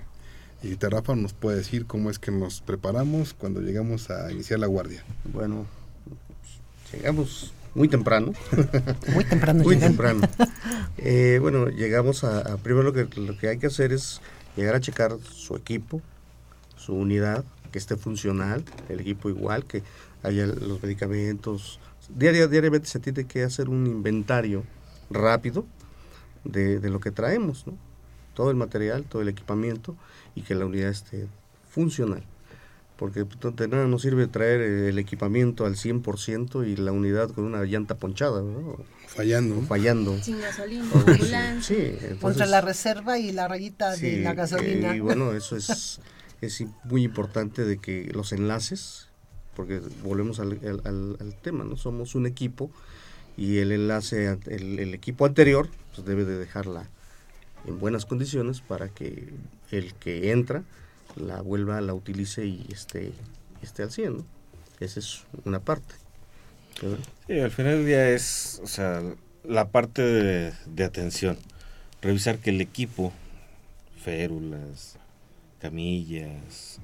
[0.62, 4.60] Y ahorita Rafa nos puede decir cómo es que nos preparamos cuando llegamos a iniciar
[4.60, 5.04] la guardia.
[5.34, 5.66] Bueno,
[6.94, 8.34] llegamos muy temprano.
[9.16, 9.90] Muy temprano Muy llegan.
[9.90, 10.22] temprano.
[10.98, 14.22] Eh, bueno, llegamos a, a- primero lo que, lo que hay que hacer es
[14.56, 16.04] llegar a checar su equipo,
[16.78, 19.82] su unidad, que esté funcional, el equipo igual, que
[20.22, 21.80] haya los medicamentos.
[22.16, 24.64] Diaria, diariamente se tiene que hacer un inventario
[25.10, 25.66] rápido
[26.44, 27.78] de, de lo que traemos, ¿no?
[28.34, 29.96] Todo el material, todo el equipamiento
[30.36, 31.28] y que la unidad esté
[31.70, 32.24] funcional.
[32.98, 37.44] Porque pues, de nada nos sirve traer el equipamiento al 100% y la unidad con
[37.46, 38.78] una llanta ponchada, ¿no?
[39.08, 39.60] Fallando.
[39.60, 40.22] O fallando.
[40.22, 41.62] Sin gasolina, ambulancia.
[41.62, 44.94] Sí, entonces, Contra la reserva y la rayita sí, de la gasolina.
[44.94, 46.00] eh, y bueno, eso es,
[46.42, 49.10] es muy importante de que los enlaces,
[49.56, 51.78] porque volvemos al- al- al tema, ¿no?
[51.78, 52.72] Somos un equipo
[53.38, 56.88] y el enlace, el, el equipo anterior, pues debe de dejarla
[57.68, 59.30] en buenas condiciones para que
[59.72, 60.64] el que entra
[61.16, 63.12] la vuelva, la utilice y esté,
[63.62, 64.26] esté al 100, ¿no?
[64.80, 65.96] Esa es una parte.
[67.28, 69.02] Sí, al final del día es, o sea,
[69.44, 71.38] la parte de, de atención.
[72.02, 73.14] Revisar que el equipo,
[74.04, 74.98] férulas,
[75.62, 76.80] camillas,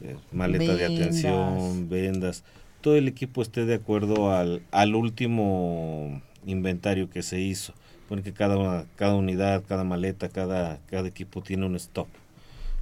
[0.00, 2.44] eh, maleta de atención, vendas,
[2.80, 7.74] todo el equipo esté de acuerdo al, al último inventario que se hizo.
[8.08, 12.08] Pone que cada, cada unidad, cada maleta, cada, cada equipo tiene un stop.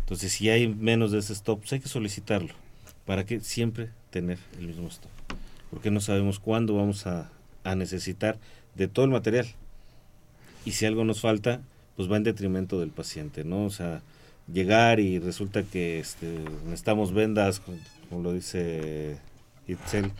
[0.01, 2.55] Entonces, si hay menos de ese stop, pues hay que solicitarlo.
[3.05, 5.11] ¿Para que Siempre tener el mismo stop.
[5.71, 7.31] Porque no sabemos cuándo vamos a,
[7.65, 8.39] a necesitar
[8.75, 9.47] de todo el material.
[10.65, 11.61] Y si algo nos falta,
[11.97, 13.65] pues va en detrimento del paciente, ¿no?
[13.65, 14.03] O sea,
[14.53, 17.61] llegar y resulta que este, necesitamos vendas,
[18.09, 19.19] como lo dice
[19.69, 20.11] Itzel,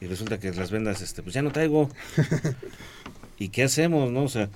[0.00, 1.90] y resulta que las vendas, este, pues ya no traigo.
[3.38, 4.24] ¿Y qué hacemos, no?
[4.24, 4.48] O sea,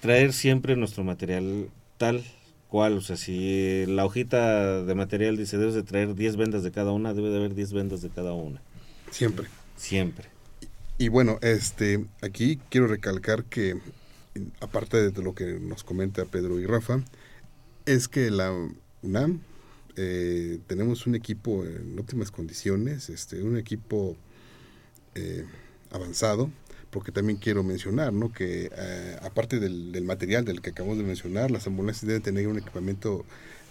[0.00, 2.24] traer siempre nuestro material tal
[2.68, 6.70] cual, o sea, si la hojita de material dice debes de traer 10 vendas de
[6.70, 8.60] cada una, debe de haber 10 vendas de cada una,
[9.10, 9.48] Siempre.
[9.76, 10.28] siempre.
[10.98, 13.78] Y bueno, este, aquí quiero recalcar que,
[14.60, 17.00] aparte de lo que nos comenta Pedro y Rafa,
[17.86, 18.52] es que la
[19.02, 19.40] UNAM
[20.00, 24.16] eh, tenemos un equipo en óptimas condiciones, este, un equipo
[25.16, 25.44] eh,
[25.90, 26.50] avanzado
[26.90, 28.32] porque también quiero mencionar, ¿no?
[28.32, 32.48] Que eh, aparte del, del material del que acabamos de mencionar, las ambulancias deben tener
[32.48, 33.24] un equipamiento,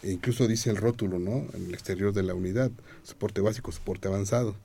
[0.03, 1.47] incluso dice el rótulo, ¿no?
[1.53, 2.71] En el exterior de la unidad,
[3.03, 4.55] soporte básico, soporte avanzado.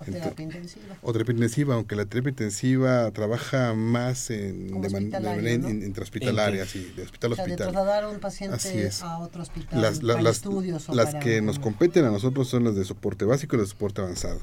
[0.00, 0.96] O terapia intensiva.
[1.02, 6.80] o terapia intensiva, aunque la terapia intensiva trabaja más en, Como de, de manera sí,
[6.94, 7.56] de hospital a O sea, de hospital.
[7.56, 11.40] trasladar a un paciente a otro hospital Las, para las, estudios o las para que
[11.40, 14.40] nos competen a nosotros son las de soporte básico y de soporte avanzado.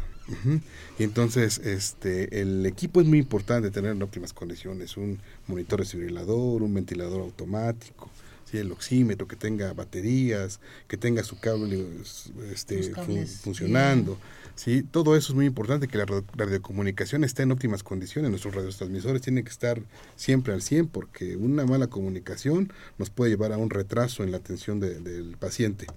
[0.97, 6.64] Y entonces este el equipo es muy importante tener en óptimas condiciones, un monitor desfibrilador,
[6.64, 8.10] un ventilador automático,
[8.49, 8.58] ¿sí?
[8.58, 11.86] el oxímetro, que tenga baterías, que tenga su cable
[12.54, 14.18] este, fun- funcionando.
[14.56, 14.84] ¿Sí?
[14.84, 18.30] Todo eso es muy importante, que la radio- radiocomunicación esté en óptimas condiciones.
[18.32, 19.82] Nuestros radiotransmisores tienen que estar
[20.16, 24.38] siempre al 100 porque una mala comunicación nos puede llevar a un retraso en la
[24.38, 25.88] atención de- del paciente.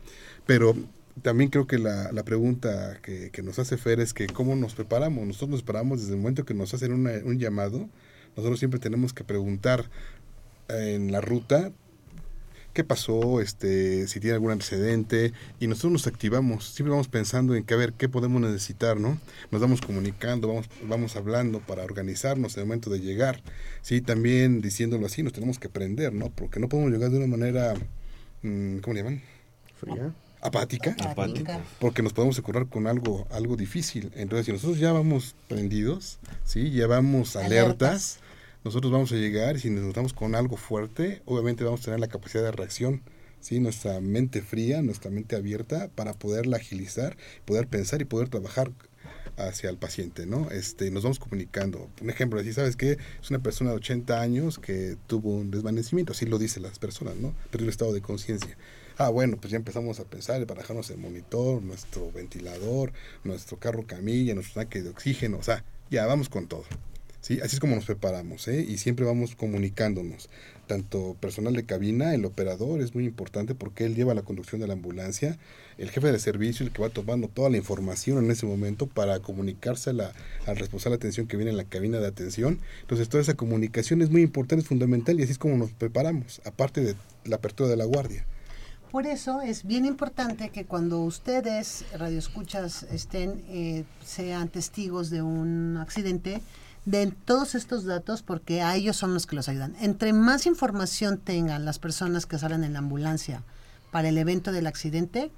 [0.46, 0.74] Pero
[1.22, 4.74] también creo que la, la pregunta que, que nos hace Fer es que cómo nos
[4.74, 5.26] preparamos.
[5.26, 7.88] Nosotros nos preparamos desde el momento que nos hacen una- un llamado.
[8.36, 9.88] Nosotros siempre tenemos que preguntar
[10.68, 11.72] eh, en la ruta
[12.76, 17.64] qué pasó, este, si tiene algún antecedente, y nosotros nos activamos, siempre vamos pensando en
[17.64, 19.18] que a ver qué podemos necesitar, ¿no?
[19.50, 23.40] Nos vamos comunicando, vamos, vamos hablando para organizarnos en el momento de llegar,
[23.80, 26.28] sí, también diciéndolo así, nos tenemos que aprender, ¿no?
[26.28, 27.72] Porque no podemos llegar de una manera,
[28.42, 29.22] mm, ¿cómo le llaman?
[29.80, 30.12] Fría.
[30.42, 31.60] Apática, Apática.
[31.80, 34.12] porque nos podemos encontrar con algo, algo difícil.
[34.14, 36.70] Entonces, si nosotros ya vamos prendidos, ¿sí?
[36.72, 38.18] ya vamos alertas, Alertas.
[38.66, 42.00] Nosotros vamos a llegar y si nos encontramos con algo fuerte, obviamente vamos a tener
[42.00, 43.00] la capacidad de reacción,
[43.38, 43.60] ¿sí?
[43.60, 48.72] nuestra mente fría, nuestra mente abierta para poderla agilizar, poder pensar y poder trabajar
[49.36, 50.50] hacia el paciente, ¿no?
[50.50, 51.88] Este, nos vamos comunicando.
[52.00, 52.98] Un ejemplo, decir, ¿sabes qué?
[53.22, 57.14] Es una persona de 80 años que tuvo un desvanecimiento, así lo dicen las personas,
[57.14, 57.36] ¿no?
[57.52, 58.58] Perdió el estado de conciencia.
[58.98, 62.92] Ah, bueno, pues ya empezamos a pensar en barajarnos el monitor, nuestro ventilador,
[63.22, 66.64] nuestro carro camilla, nuestro tanque de oxígeno, o sea, ya vamos con todo.
[67.26, 67.40] ¿Sí?
[67.42, 68.64] Así es como nos preparamos, ¿eh?
[68.66, 70.28] Y siempre vamos comunicándonos.
[70.68, 74.68] Tanto personal de cabina, el operador es muy importante porque él lleva la conducción de
[74.68, 75.36] la ambulancia,
[75.76, 79.18] el jefe de servicio, el que va tomando toda la información en ese momento para
[79.18, 80.12] comunicársela
[80.46, 82.60] al responsable de atención que viene en la cabina de atención.
[82.82, 86.40] Entonces, toda esa comunicación es muy importante, es fundamental y así es como nos preparamos,
[86.44, 88.24] aparte de la apertura de la guardia.
[88.92, 95.76] Por eso es bien importante que cuando ustedes, radioescuchas, estén, eh, sean testigos de un
[95.76, 96.40] accidente,
[96.86, 99.76] den todos estos datos porque a ellos son los que los ayudan.
[99.80, 103.42] Entre más información tengan las personas que salen en la ambulancia
[103.90, 105.30] para el evento del accidente,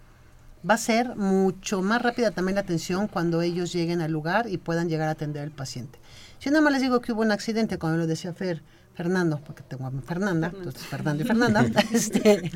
[0.68, 4.58] va a ser mucho más rápida también la atención cuando ellos lleguen al lugar y
[4.58, 5.98] puedan llegar a atender al paciente.
[6.38, 8.62] Si nada más les digo que hubo un accidente, como lo decía Fer,
[8.98, 12.50] Fernando, porque tengo a Fernanda, entonces Fernando y Fernanda, este,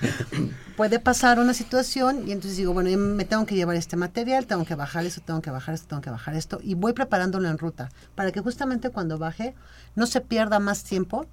[0.76, 4.48] puede pasar una situación y entonces digo, bueno, yo me tengo que llevar este material,
[4.48, 7.48] tengo que bajar esto, tengo que bajar esto, tengo que bajar esto, y voy preparándolo
[7.48, 9.54] en ruta, para que justamente cuando baje
[9.94, 11.26] no se pierda más tiempo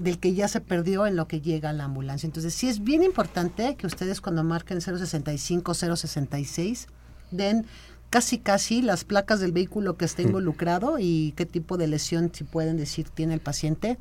[0.00, 2.26] del que ya se perdió en lo que llega a la ambulancia.
[2.26, 6.88] Entonces sí es bien importante que ustedes cuando marquen 065, 066,
[7.30, 7.66] den
[8.10, 12.42] casi casi las placas del vehículo que esté involucrado y qué tipo de lesión, si
[12.42, 13.96] pueden decir, tiene el paciente,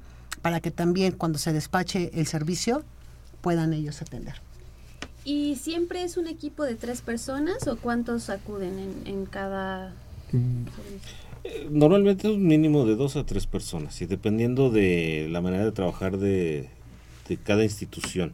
[0.45, 2.83] para que también cuando se despache el servicio
[3.41, 4.35] puedan ellos atender.
[5.23, 9.91] ¿Y siempre es un equipo de tres personas o cuántos acuden en, en cada
[10.29, 11.09] servicio?
[11.45, 15.65] Eh, Normalmente es un mínimo de dos a tres personas y dependiendo de la manera
[15.65, 16.69] de trabajar de,
[17.27, 18.33] de cada institución.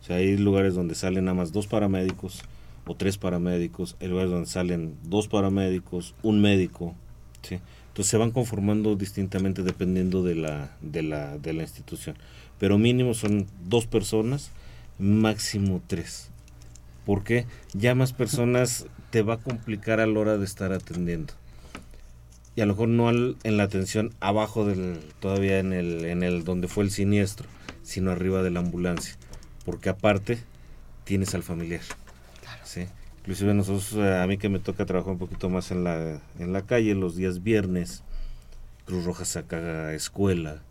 [0.00, 2.44] O sea, hay lugares donde salen nada más dos paramédicos
[2.86, 6.94] o tres paramédicos, hay lugares donde salen dos paramédicos, un médico,
[7.42, 7.58] ¿sí?
[7.96, 12.14] Entonces se van conformando distintamente dependiendo de la, de la, de la institución.
[12.58, 14.50] Pero mínimo son dos personas,
[14.98, 16.28] máximo tres.
[17.06, 21.32] Porque ya más personas te va a complicar a la hora de estar atendiendo.
[22.54, 26.22] Y a lo mejor no al- en la atención abajo del todavía en el en
[26.22, 27.48] el donde fue el siniestro
[27.82, 29.14] sino arriba de la ambulancia.
[29.64, 30.38] Porque aparte
[31.04, 31.80] tienes al familiar.
[32.62, 32.82] Sí
[33.26, 36.52] inclusive nosotros eh, a mí que me toca trabajar un poquito más en la en
[36.52, 38.02] la calle los días viernes
[38.84, 40.62] Cruz Roja saca escuela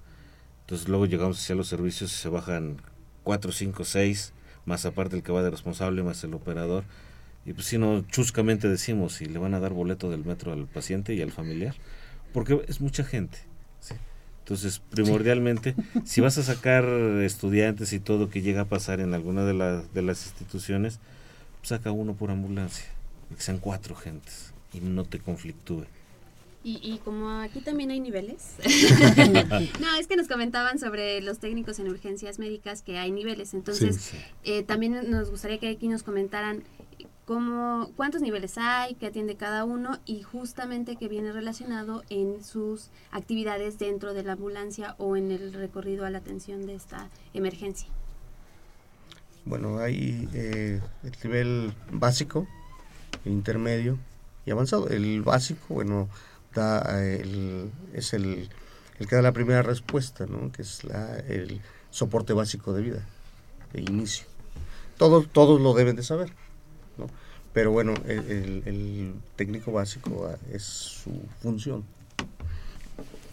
[0.61, 2.77] entonces luego llegamos hacia los servicios y se bajan
[3.23, 4.31] cuatro cinco seis
[4.65, 6.83] más aparte el que va de responsable más el operador
[7.45, 10.65] y pues si no, chuscamente decimos si le van a dar boleto del metro al
[10.65, 11.75] paciente y al familiar,
[12.33, 13.37] porque es mucha gente.
[13.81, 13.93] ¿sí?
[14.39, 15.75] Entonces, primordialmente,
[16.05, 19.83] si vas a sacar estudiantes y todo que llega a pasar en alguna de, la-
[19.83, 20.99] de las instituciones,
[21.65, 22.85] saca uno por ambulancia,
[23.35, 25.85] que sean cuatro gentes y no te conflictúe.
[26.63, 28.53] Y, y como aquí también hay niveles.
[29.79, 33.53] no, es que nos comentaban sobre los técnicos en urgencias médicas que hay niveles.
[33.53, 34.17] Entonces, Sí.
[34.45, 36.63] eh, también nos gustaría que aquí nos comentaran
[37.25, 42.89] cómo, cuántos niveles hay, qué atiende cada uno y justamente que viene relacionado en sus
[43.11, 47.89] actividades dentro de la ambulancia o en el recorrido a la atención de esta emergencia.
[49.45, 52.47] Bueno, hay eh, el nivel básico,
[53.25, 53.97] intermedio
[54.45, 54.87] y avanzado.
[54.89, 56.09] El básico, bueno,
[56.53, 58.49] da eh, el- es el,
[58.99, 60.51] el que da la primera respuesta, ¿no?
[60.51, 63.05] que es la- el soporte básico de vida,
[63.73, 64.25] de inicio.
[64.97, 66.31] Todos, todos lo deben de saber,
[66.97, 67.07] ¿no?
[67.53, 71.83] pero bueno, el, el- técnico básico ah, es su función.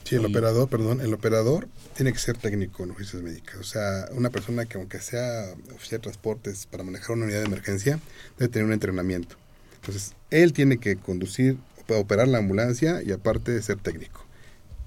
[0.04, 3.56] Sí, el Y- operador, perdón, el operador tiene que ser técnico en urgencias médicas.
[3.56, 7.46] O sea, una persona que aunque sea oficial de transportes para manejar una unidad de
[7.46, 8.00] emergencia,
[8.38, 9.36] debe tener un entrenamiento.
[9.76, 14.24] Entonces, él tiene que conducir, op- operar la ambulancia y aparte ser técnico.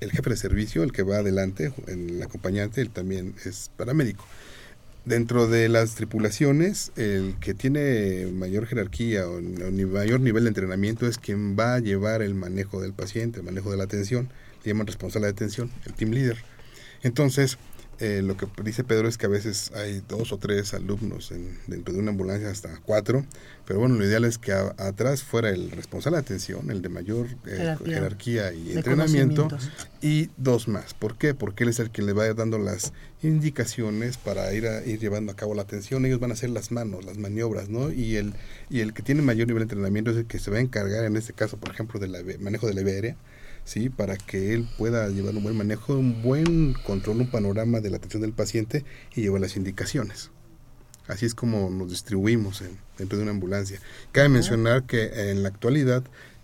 [0.01, 4.25] El jefe de servicio, el que va adelante, el acompañante, él también es paramédico.
[5.05, 11.17] Dentro de las tripulaciones, el que tiene mayor jerarquía o mayor nivel de entrenamiento es
[11.19, 14.29] quien va a llevar el manejo del paciente, el manejo de la atención,
[14.65, 16.37] le llaman responsable de atención, el team leader.
[17.03, 17.57] Entonces,
[17.99, 21.57] eh, lo que dice Pedro es que a veces hay dos o tres alumnos en-
[21.67, 23.25] dentro de una ambulancia, hasta cuatro,
[23.65, 26.89] pero bueno, lo ideal es que a- atrás fuera el responsable de atención, el de
[26.89, 27.93] mayor eh, Jerarquía.
[27.95, 29.47] jerarquía y entrenamiento,
[30.01, 30.93] y dos más.
[30.93, 31.33] ¿Por qué?
[31.33, 32.91] Porque él es el que le va dando las
[33.23, 36.05] indicaciones para ir, a, ir llevando a cabo la atención.
[36.05, 37.91] Ellos van a hacer las manos, las maniobras, ¿no?
[37.91, 38.33] Y el,
[38.69, 41.05] y el que tiene mayor nivel de entrenamiento es el que se va a encargar,
[41.05, 42.11] en este caso, por ejemplo, del
[42.41, 43.15] manejo de la vía aérea,
[43.65, 43.89] ¿sí?
[43.89, 47.97] Para que él pueda llevar un buen manejo, un buen control, un panorama de la
[47.97, 50.31] atención del paciente y llevar las indicaciones.
[51.07, 53.79] Así es como nos distribuimos en- dentro de una ambulancia.
[54.13, 56.03] Cabe mencionar que en la actualidad,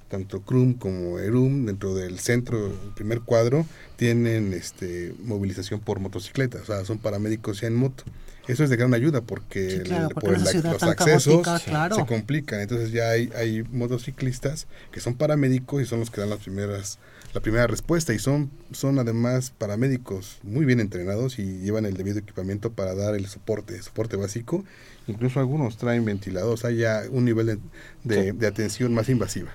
[0.09, 3.65] tanto CRUM como ERUM, dentro del centro, el primer cuadro,
[3.95, 8.03] tienen este, movilización por motocicleta, o sea, son paramédicos ya en moto.
[8.47, 10.73] Eso es de gran ayuda porque, Sí, el- claro, porque por en esa el- ciudad
[10.73, 11.95] los accesos caótica, claro.
[11.95, 12.59] se complican.
[12.61, 16.99] Entonces ya hay, hay motociclistas que son paramédicos y son los que dan las primeras
[17.33, 22.19] la primera respuesta y son, son además paramédicos muy bien entrenados y llevan el debido
[22.19, 24.65] equipamiento para dar el soporte, soporte básico.
[25.07, 27.57] Incluso algunos traen ventiladores, hay ya un nivel de,
[28.03, 28.37] de- Sí.
[28.37, 29.49] de atención más invasiva.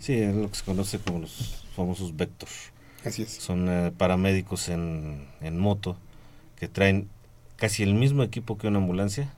[0.00, 2.48] Sí, es lo que se conoce como los famosos Vector.
[3.04, 3.30] Así es.
[3.30, 5.96] Son eh, paramédicos en, en moto
[6.56, 7.08] que traen
[7.58, 9.30] casi el mismo equipo que una ambulancia,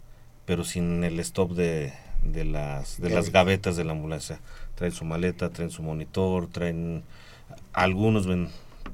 [0.45, 1.93] pero sin el stop de,
[2.23, 3.33] de las, de las Gavetas.
[3.33, 4.39] gavetas de la ambulancia.
[4.77, 7.03] Traen su maleta, traen su monitor, traen
[7.73, 8.49] algunos ven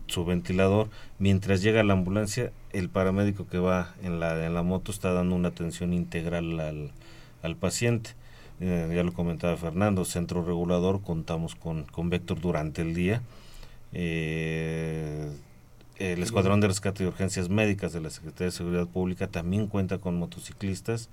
[0.06, 0.88] su ventilador.
[1.18, 5.34] Mientras llega la ambulancia, el paramédico que va en la, en la moto está dando
[5.34, 6.90] una atención integral al,
[7.42, 8.10] al paciente.
[8.60, 13.22] Eh, ya lo comentaba Fernando, centro regulador, contamos con, con Vector durante el día.
[13.92, 15.28] Eh,
[15.98, 19.98] el Escuadrón de Rescate y Urgencias Médicas de la Secretaría de Seguridad Pública también cuenta
[19.98, 21.08] con motociclistas.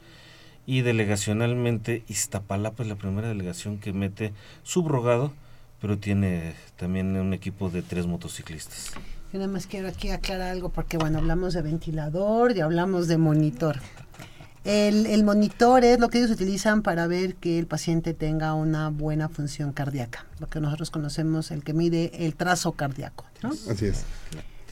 [0.65, 5.33] Y delegacionalmente, Iztapalapa es la primera delegación que mete subrogado,
[5.81, 8.91] pero tiene también un equipo de tres motociclistas.
[9.33, 13.17] Yo nada más quiero aquí aclarar algo porque, bueno, hablamos de ventilador y hablamos de
[13.17, 13.79] monitor.
[14.63, 18.89] El, el monitor es lo que ellos utilizan para ver que el paciente tenga una
[18.89, 23.25] buena función cardíaca, lo que nosotros conocemos, el que mide el trazo cardíaco.
[23.41, 23.49] ¿no?
[23.69, 24.05] Así es.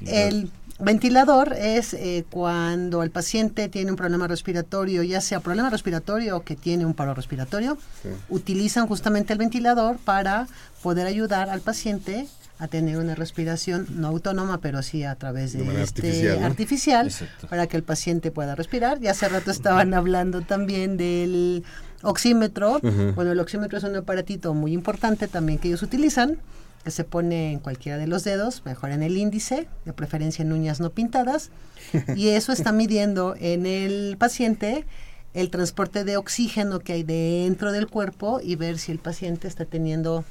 [0.05, 0.49] El
[0.79, 6.43] ventilador es eh, cuando el paciente tiene un problema respiratorio, ya sea problema respiratorio o
[6.43, 8.09] que tiene un paro respiratorio, Sí.
[8.29, 10.47] utilizan justamente el ventilador para
[10.81, 12.27] poder ayudar al paciente
[12.57, 16.45] a tener una respiración no autónoma, pero sí a través de, este artificial, ¿no?
[16.45, 17.47] artificial, Exacto.
[17.47, 18.99] para que el paciente pueda respirar.
[18.99, 21.63] Ya hace rato estaban hablando también del
[22.03, 22.79] oxímetro.
[23.15, 26.37] Bueno, el oxímetro es un aparatito muy importante también que ellos utilizan,
[26.83, 30.51] que se pone en cualquiera de los dedos, mejor en el índice, de preferencia en
[30.51, 31.49] uñas no pintadas,
[32.15, 34.85] y eso está midiendo en el paciente
[35.33, 39.65] el transporte de oxígeno que hay dentro del cuerpo y ver si el paciente está
[39.65, 40.25] teniendo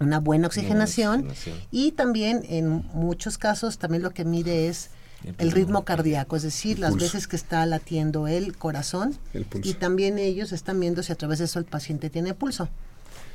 [0.00, 1.28] una buena oxigenación.
[1.28, 1.68] oxigenación.
[1.70, 4.90] Y también en muchos casos también lo que mide es
[5.38, 10.18] el ritmo cardíaco, es decir, las veces que está latiendo el corazón El y también
[10.18, 12.68] ellos están viendo si a través de eso el paciente tiene pulso.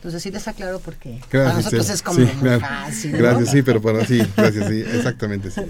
[0.01, 2.59] Entonces sí les aclaro porque para nosotros sí, es como sí, muy claro.
[2.59, 3.11] fácil.
[3.11, 3.17] ¿no?
[3.19, 5.61] Gracias, sí, pero para sí, gracias, sí, exactamente, sí.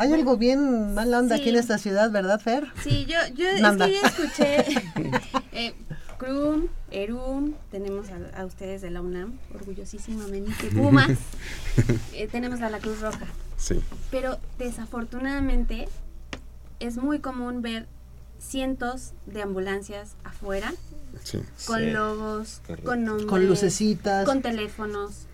[0.00, 2.66] Hay algo bien mala onda aquí en esta ciudad, ¿verdad, Fer?
[2.82, 4.64] Sí, yo, yo es que ya escuché
[5.52, 5.74] eh,
[6.18, 11.10] CRUM, ERUM, tenemos a, a ustedes de la UNAM, orgullosísimamente, Pumas,
[12.14, 15.88] eh, tenemos a la Cruz Roja, Sí, pero desafortunadamente
[16.80, 17.86] es muy común ver
[18.40, 20.72] cientos de ambulancias afuera
[21.22, 21.38] sí.
[21.66, 22.90] con Sí, logos, correcto.
[22.90, 24.24] con nombres, Con lucecitas.
[24.24, 25.26] con teléfonos.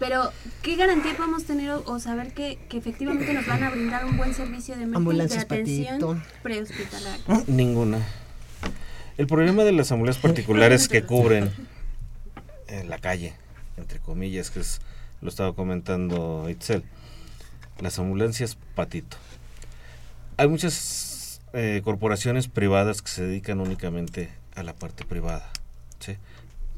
[0.00, 0.32] Pero,
[0.62, 4.16] ¿qué garantía podemos tener o, o saber que, que efectivamente nos van a brindar un
[4.16, 7.24] buen servicio de, emergen- de atención prehospitalaria?
[7.46, 7.98] Ninguna.
[9.16, 11.50] El problema de las ambulancias particulares que cubren
[12.66, 13.34] en la calle,
[13.76, 14.80] entre comillas, que es,
[15.20, 16.82] lo estaba comentando Itzel,
[17.80, 19.16] las ambulancias patito.
[20.36, 25.50] Hay muchas eh, corporaciones privadas que se dedican únicamente a la parte privada.
[25.98, 26.16] ¿sí?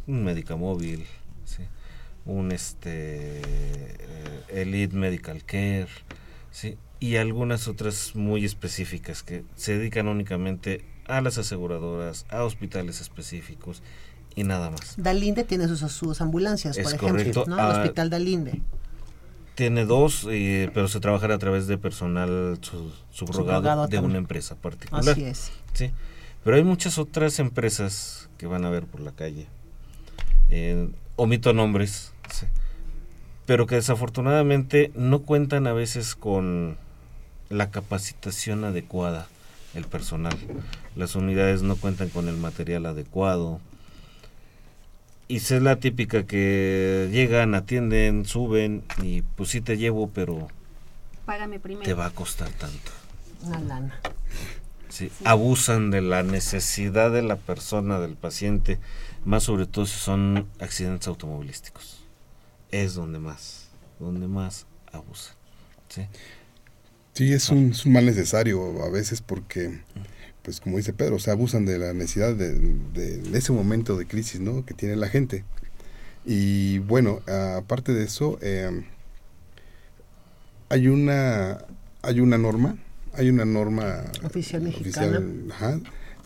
[0.07, 1.07] Un Medicamóvil,
[1.45, 1.63] ¿sí?
[2.25, 5.89] un este eh, Elite Medical Care,
[6.51, 6.77] ¿sí?
[7.01, 13.83] y algunas otras muy específicas que se dedican únicamente a las aseguradoras, a hospitales específicos
[14.35, 14.95] y nada más.
[14.97, 17.45] Dalinde tiene sus, sus ambulancias, Es por ejemplo, correcto.
[17.47, 17.57] ¿no?
[17.59, 18.61] El Ah, Hospital Dalinde.
[19.55, 24.05] Tiene dos, eh, pero se trabajará a través de personal su- subrogado, Subrogado de también.
[24.11, 25.09] una empresa particular.
[25.09, 25.51] Así es.
[25.73, 25.91] Sí,
[26.47, 29.49] pero hay muchas otras empresas que van a ver por la calle.
[30.49, 32.47] Eh, omito nombres, sí,
[33.47, 36.79] pero que desafortunadamente no cuentan a veces con
[37.49, 39.27] la capacitación adecuada
[39.75, 40.39] el personal.
[40.95, 43.61] Las unidades no cuentan con el material adecuado.
[45.27, 50.47] Y es la típica que llegan, atienden, suben y pues sí te llevo, pero
[51.25, 51.85] Págame primero.
[51.85, 52.93] te va a costar tanto.
[53.43, 54.01] Una lana.
[54.89, 58.79] Sí, abusan de la necesidad de la persona, del paciente,
[59.25, 62.05] más sobre todo si son accidentes automovilísticos.
[62.71, 63.69] Es donde más,
[63.99, 65.35] donde más abusan.
[65.89, 66.07] ¿sí?
[67.15, 69.81] Sí, es un, es un mal necesario a veces porque,
[70.43, 74.65] pues como dice Pedro, se abusan de la necesidad de ese momento de crisis ¿no?
[74.65, 75.45] que tiene la gente.
[76.27, 77.21] Y bueno,
[77.57, 78.85] aparte de eso, eh,
[80.69, 81.59] hay una
[82.03, 82.77] hay una norma,
[83.17, 85.23] hay una norma Oficial mexicana.
[85.51, 85.81] ajá,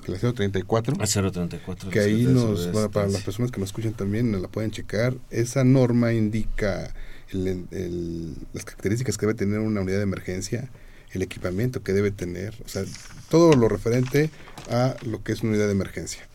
[0.04, 1.90] que la 034, A 034.
[1.90, 5.14] que ahí nos, bueno, para las personas que nos escuchan también la pueden checar.
[5.30, 6.94] Esa norma indica
[7.32, 10.70] el- el- las características que debe tener una unidad de emergencia,
[11.12, 12.84] el equipamiento que debe tener, o sea,
[13.28, 14.30] todo lo referente
[14.70, 16.26] a lo que es una unidad de emergencia.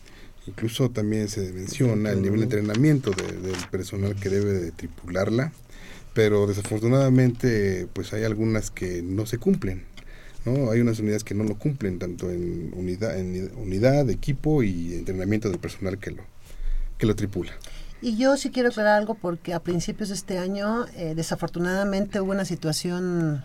[0.46, 5.50] Incluso también se menciona el nivel de entrenamiento de- del personal que debe de tripularla,
[6.14, 9.84] pero desafortunadamente pues hay algunas que no se cumplen.
[10.46, 10.70] ¿No?
[10.70, 15.50] Hay unas unidades que no lo cumplen, tanto en unidad, en unidad, equipo y entrenamiento
[15.50, 16.22] del personal que lo,
[16.98, 17.52] que lo tripula.
[18.00, 22.30] Y yo sí quiero aclarar algo porque a principios de este año, eh, desafortunadamente, hubo
[22.30, 23.42] una situación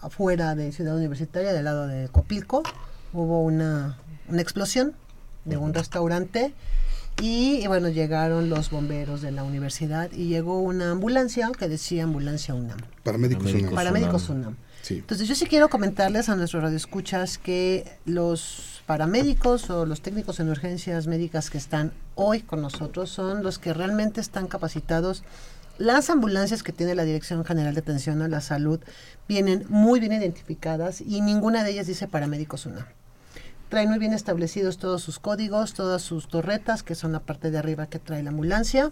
[0.00, 2.62] afuera de Ciudad Universitaria, del lado de Copilco.
[3.12, 3.98] Hubo una,
[4.28, 4.94] una explosión
[5.44, 6.52] de un restaurante
[7.20, 12.04] y, y bueno, llegaron los bomberos de la universidad y llegó una ambulancia que decía
[12.04, 12.78] ambulancia UNAM.
[13.02, 13.74] Paramédicos Paramédicos UNAM.
[13.74, 14.56] Paramédicos UNAM.
[14.88, 20.48] Entonces yo sí quiero comentarles a nuestros radioescuchas que los paramédicos o los técnicos en
[20.48, 25.22] urgencias médicas que están hoy con nosotros son los que realmente están capacitados.
[25.78, 28.80] Las ambulancias que tiene la Dirección General de Atención a la Salud
[29.28, 32.86] vienen muy bien identificadas y ninguna de ellas dice paramédicos UNAM.
[33.68, 37.58] Traen muy bien establecidos todos sus códigos, todas sus torretas, que son la parte de
[37.58, 38.90] arriba que trae la ambulancia.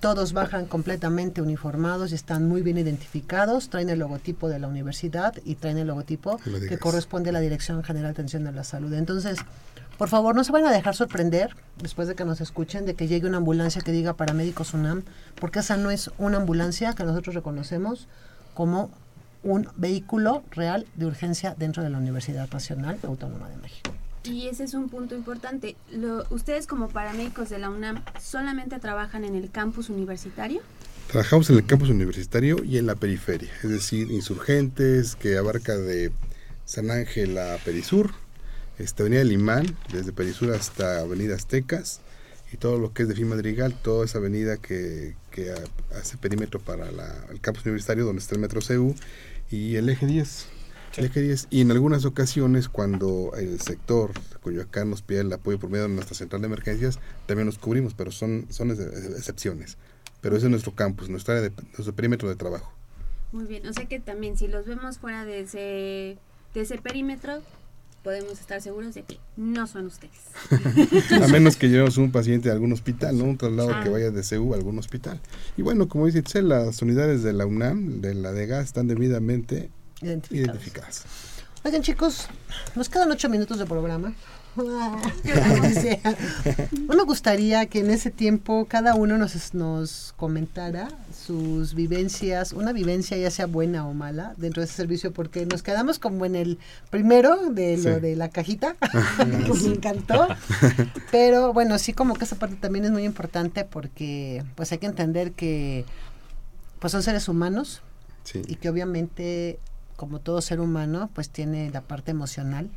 [0.00, 3.68] Todos bajan completamente uniformados y están muy bien identificados.
[3.68, 7.40] Traen el logotipo de la universidad y traen el logotipo No que corresponde a la
[7.40, 8.94] Dirección General de Atención a la Salud.
[8.94, 9.38] Entonces,
[9.98, 13.08] por favor, no se van a dejar sorprender después de que nos escuchen de que
[13.08, 15.02] llegue una ambulancia que diga paramédicos UNAM,
[15.38, 18.08] porque esa no es una ambulancia que nosotros reconocemos
[18.54, 18.90] como
[19.42, 23.99] un vehículo real de urgencia dentro de la Universidad Nacional Autónoma de México.
[24.24, 25.76] Y ese es un punto importante.
[26.30, 30.60] Ustedes como paramédicos de la UNAM solamente trabajan en el campus universitario.
[31.10, 36.12] Trabajamos en el campus universitario y en la periferia, es decir, insurgentes, que abarca de
[36.66, 38.12] San Ángel a Perisur,
[38.78, 42.00] este, Avenida Limán, desde Perisur hasta Avenida Aztecas,
[42.52, 46.16] y todo lo que es de Fin Madrigal, toda esa avenida que, que ha- hace
[46.16, 48.94] perímetro para la- el campus universitario, donde está el Metro CEU,
[49.50, 50.46] y el eje 10.
[50.96, 51.46] El eje 10.
[51.50, 54.10] Y en algunas ocasiones, cuando el sector
[54.42, 57.94] Coyoacán nos pide el apoyo por medio de nuestra central de emergencias, también nos cubrimos,
[57.94, 58.80] pero son, son ex-
[59.16, 59.76] excepciones.
[60.20, 62.72] Pero ese es nuestro campus, nuestra área de, nuestro perímetro de trabajo.
[63.32, 65.58] Muy bien, o sea que también si los vemos fuera de ese,
[66.54, 67.40] de ese perímetro,
[68.02, 70.12] podemos estar seguros de que no son ustedes.
[71.22, 73.24] A menos que llevemos un paciente a algún hospital, ¿no?
[73.24, 73.80] Un traslado Ah.
[73.84, 75.20] que vaya de CEU a algún hospital.
[75.56, 79.70] Y bueno, como dice Itzel, las unidades de la UNAM, de la DEGA, están debidamente
[80.00, 80.56] Identificados.
[80.56, 81.04] identificadas.
[81.64, 82.26] Oigan chicos,
[82.74, 84.14] nos quedan ocho minutos de programa.
[84.56, 84.96] No
[86.96, 93.16] me gustaría que en ese tiempo cada uno nos, nos comentara sus vivencias, una vivencia
[93.16, 96.58] ya sea buena o mala dentro de ese servicio, porque nos quedamos como en el
[96.90, 98.00] primero de lo Sí.
[98.00, 98.76] de la cajita,
[99.18, 100.28] que me encantó.
[101.10, 104.86] Pero bueno, sí como que esa parte también es muy importante porque pues hay que
[104.86, 105.84] entender que
[106.78, 107.82] pues son seres humanos,
[108.24, 108.42] Sí.
[108.46, 109.58] y que obviamente
[110.00, 112.70] como todo ser humano pues tiene la parte emocional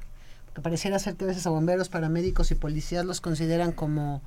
[0.53, 4.21] que pareciera ser que a veces a bomberos, paramédicos y policías los consideran como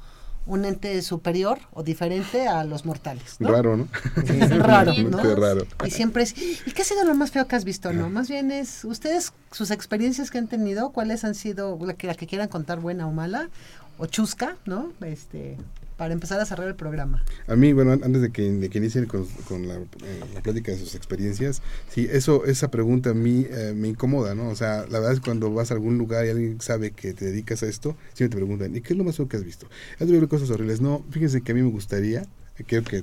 [0.47, 3.37] un ente superior o diferente a los mortales.
[3.39, 3.51] ¿no?
[3.51, 3.87] Raro, ¿no?
[4.27, 5.35] Sí, es raro, ¿no?
[5.35, 5.67] raro.
[5.85, 7.93] Y siempre es, ¿y qué ha sido lo más feo que has visto?
[7.93, 12.07] No, más bien es, ustedes, sus experiencias que han tenido, ¿cuáles han sido, la que,
[12.07, 13.51] la que quieran contar, buena o mala,
[13.99, 14.95] o chusca, ¿no?
[15.03, 15.59] Este,
[15.97, 17.25] para empezar a cerrar el programa.
[17.47, 20.43] A mí, bueno, an- antes de que, de que inicien con, con la, eh, la
[20.43, 24.49] plática de sus experiencias, sí, eso, esa pregunta a mí eh, me incomoda, ¿no?
[24.51, 27.25] O sea, la verdad es cuando vas a algún lugar y alguien sabe que te
[27.25, 29.67] dedicas a esto, siempre te preguntan, ¿y qué es lo más que has visto?
[29.99, 30.81] ¿Has visto cosas horribles?
[30.83, 32.27] No, fíjense que a mí me gustaría,
[32.67, 33.03] creo que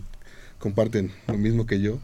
[0.60, 2.00] comparten lo mismo que yo,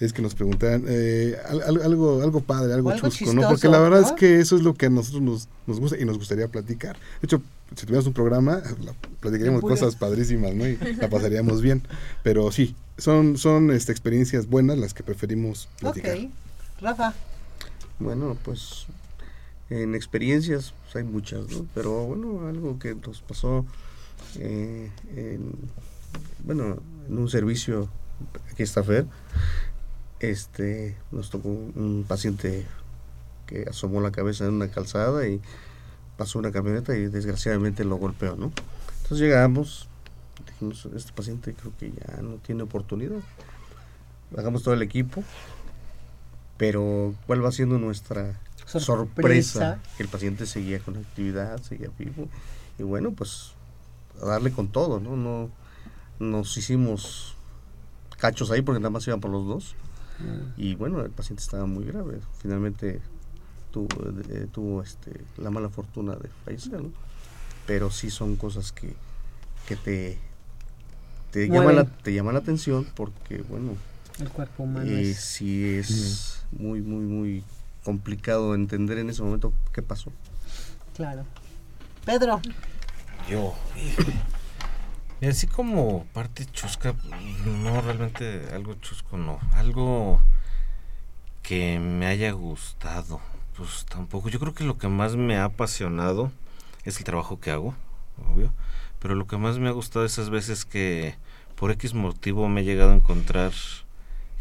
[0.00, 3.42] es que nos preguntaran eh, al- al- algo, algo padre, algo, algo chusco, ¿no?
[3.42, 4.06] Porque chistoso, la verdad ¿no?
[4.08, 6.96] es que eso es lo que a nosotros nos, nos gusta y nos gustaría platicar.
[7.20, 7.40] De hecho,
[7.76, 10.66] si tuviéramos un programa, la- platicaríamos cosas padrísimas, ¿no?
[10.68, 11.82] Y la pasaríamos bien.
[12.22, 16.16] Pero sí, son, son este, experiencias buenas las que preferimos platicar.
[16.16, 16.30] Ok.
[16.80, 17.14] Rafa,
[17.98, 18.86] Bueno, pues
[19.70, 21.66] en experiencias pues, hay muchas, ¿no?
[21.74, 23.64] Pero bueno, algo que nos pasó
[24.38, 25.52] eh, en,
[26.44, 27.88] bueno, en un servicio,
[28.52, 29.06] aquí está Fer,
[30.20, 32.66] este, nos tocó un paciente
[33.46, 35.40] que asomó la cabeza en una calzada y
[36.16, 38.52] pasó una camioneta y desgraciadamente lo golpeó, ¿no?
[39.02, 39.88] Entonces llegamos,
[40.46, 43.20] dijimos, este paciente creo que ya no tiene oportunidad.
[44.36, 45.22] Hagamos todo el equipo,
[46.56, 48.80] pero ¿cuál va siendo nuestra Sorpresa.
[48.80, 49.78] sorpresa?
[49.96, 52.28] Que el paciente seguía con actividad, seguía vivo.
[52.78, 53.52] Y bueno, pues
[54.22, 55.16] a darle con todo, ¿no?
[55.16, 55.50] No
[56.18, 57.34] nos hicimos
[58.18, 59.74] cachos ahí porque nada más iban por los dos.
[60.56, 62.20] Y bueno, el paciente estaba muy grave.
[62.38, 63.00] Finalmente
[63.72, 63.88] tuvo,
[64.28, 66.92] eh, tuvo este, la mala fortuna de fallecer, ¿no?
[67.66, 68.94] Pero sí son cosas que,
[69.66, 70.18] que te,
[71.30, 73.76] te, llaman la, te llaman la atención porque, bueno,
[74.20, 75.20] el cuerpo humano eh, es...
[75.20, 77.44] sí es muy, muy, muy
[77.82, 80.12] complicado entender en ese momento qué pasó.
[80.94, 81.24] Claro.
[82.04, 82.40] Pedro,
[83.28, 83.54] Yo.
[85.20, 86.94] Y así como parte chusca,
[87.46, 89.38] no realmente algo chusco, no.
[89.54, 90.20] Algo
[91.42, 93.20] que me haya gustado,
[93.64, 94.28] pues tampoco.
[94.28, 96.30] Yo creo que lo que más me ha apasionado
[96.84, 97.74] es el trabajo que hago,
[98.32, 98.52] obvio.
[98.98, 101.16] Pero lo que más me ha gustado esas veces que
[101.56, 103.52] por X motivo me he llegado a encontrar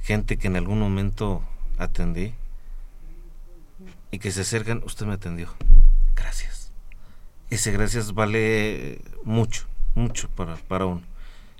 [0.04, 1.42] gente que en algún momento
[1.78, 2.34] atendí
[4.12, 5.48] y que se acercan, usted me atendió.
[6.16, 6.72] Gracias
[7.50, 11.02] ese gracias vale mucho, mucho para, para uno.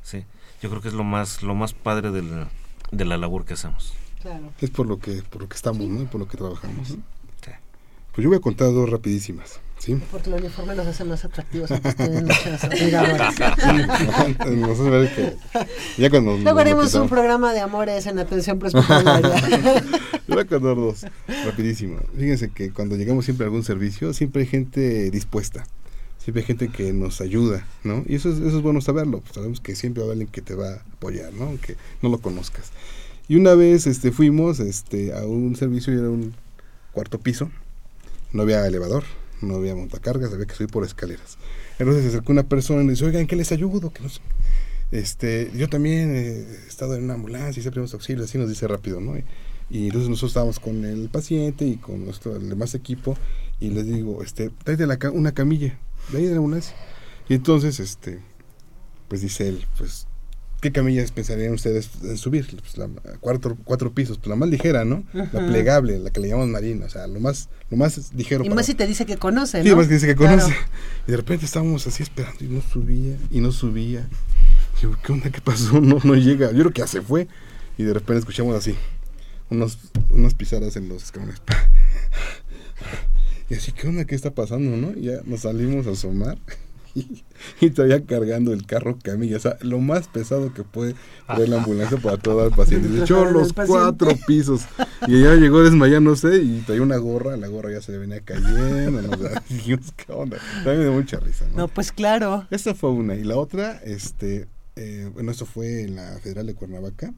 [0.04, 0.24] Sí,
[0.62, 2.48] yo creo que es lo más, lo más padre del-
[2.92, 3.94] de la labor que hacemos.
[4.22, 4.54] claro.
[4.62, 6.02] Es por lo que, por lo que estamos, ¿no?
[6.02, 6.96] Y por lo que trabajamos.
[8.14, 9.98] Pues yo voy a contar dos rapidísimas, ¿sí?
[10.12, 12.68] Porque el uniforme los hace más atractivos, entonces tienen muchas
[15.16, 15.38] que
[15.98, 19.82] ya cuando Luego haremos un programa de amores en atención prehospitalaria.
[20.28, 21.06] Yo voy a contar dos,
[21.46, 22.00] rapidísimo.
[22.18, 25.64] Fíjense que cuando llegamos siempre a algún servicio, siempre hay gente dispuesta.
[26.18, 28.04] Siempre hay gente que nos ayuda, ¿no?
[28.08, 29.22] Y eso es, eso es bueno saberlo.
[29.22, 31.46] pues sabemos que siempre va a haber alguien que te va a apoyar, ¿no?
[31.46, 32.72] Aunque no lo conozcas.
[33.28, 36.34] Y una vez este, fuimos este, a un servicio y era un
[36.92, 37.50] cuarto piso.
[38.34, 39.04] No había elevador,
[39.42, 41.38] no había montacargas, había que subir por escaleras.
[41.80, 43.92] Entonces se acercó una persona y dice, oigan, ¿qué les ayudo?
[43.92, 44.22] Que no sé.
[44.92, 49.00] Este, yo también he estado en una ambulancia siempre hemos auxilios, así nos dice rápido,
[49.00, 49.18] ¿no?
[49.70, 53.16] Y, entonces nosotros estábamos con el paciente y con nuestro el demás equipo
[53.62, 55.78] y les digo, este, tráete una camilla
[56.12, 56.76] de ahí de la ambulancia.
[57.30, 58.20] Y entonces, este,
[59.08, 60.08] pues dice él, pues,
[60.62, 62.48] ¿qué camillas pensarían ustedes en subir?
[62.60, 62.88] Pues la,
[63.20, 65.04] cuatro, cuatro pisos, pues la más ligera, ¿no?
[65.14, 68.44] La plegable, la que le llamamos marina, o sea, lo más, lo más ligero.
[68.44, 69.76] y para- más si te dice que conoce, Sí, ¿no?
[69.76, 70.38] más que dice que Claro.
[70.42, 70.56] conoce.
[71.08, 74.08] Y de repente estábamos así esperando y no subía y no subía.
[74.80, 75.30] Y yo, ¿qué onda?
[75.32, 75.82] ¿Qué pasó?
[75.82, 76.52] No, no llega.
[76.52, 77.28] Yo creo que ya se fue.
[77.78, 78.76] Y de repente escuchamos así,
[79.50, 79.80] unos,
[80.12, 81.42] unas pisadas en los escalones.
[83.50, 84.06] Y así, ¿qué onda?
[84.06, 84.78] ¿Qué está pasando?
[84.78, 84.98] ¿No?
[84.98, 86.38] Y ya nos salimos a asomar.
[86.94, 87.24] Y,
[87.62, 90.96] y todavía cargando el carro camilla, o sea, lo más pesado que puede
[91.38, 92.90] ver la ambulancia para todo el paciente.
[92.90, 94.64] Le echó los cuatro pisos
[95.08, 99.02] y ella llegó desmayándose y traía una gorra, la gorra ya se le venía cayendo,
[99.02, 99.12] ¿no?
[99.12, 100.38] O sea, dijimos, ¿qué onda?
[100.64, 101.58] También me dio mucha risa, ¿no?
[101.58, 102.48] No, pues claro.
[102.50, 103.16] Esta fue una.
[103.16, 107.14] Y la otra, este, eh, bueno, esto fue en la Federal de Cuernavaca.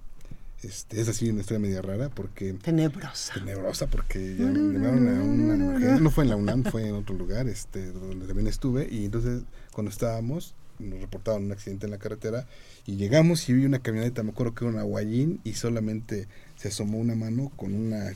[0.63, 3.33] Este, es así una historia media rara porque Tenebrosa.
[3.33, 5.99] tenebrosa porque ya me llamaron a una emergencia.
[5.99, 8.87] No fue en la UNAM, fue en otro lugar, este, donde también estuve.
[8.89, 12.47] Y entonces, cuando estábamos, nos reportaron un accidente en la carretera
[12.85, 16.69] y llegamos y vi una camioneta, me acuerdo que era una guayín y solamente se
[16.69, 18.13] asomó una mano con una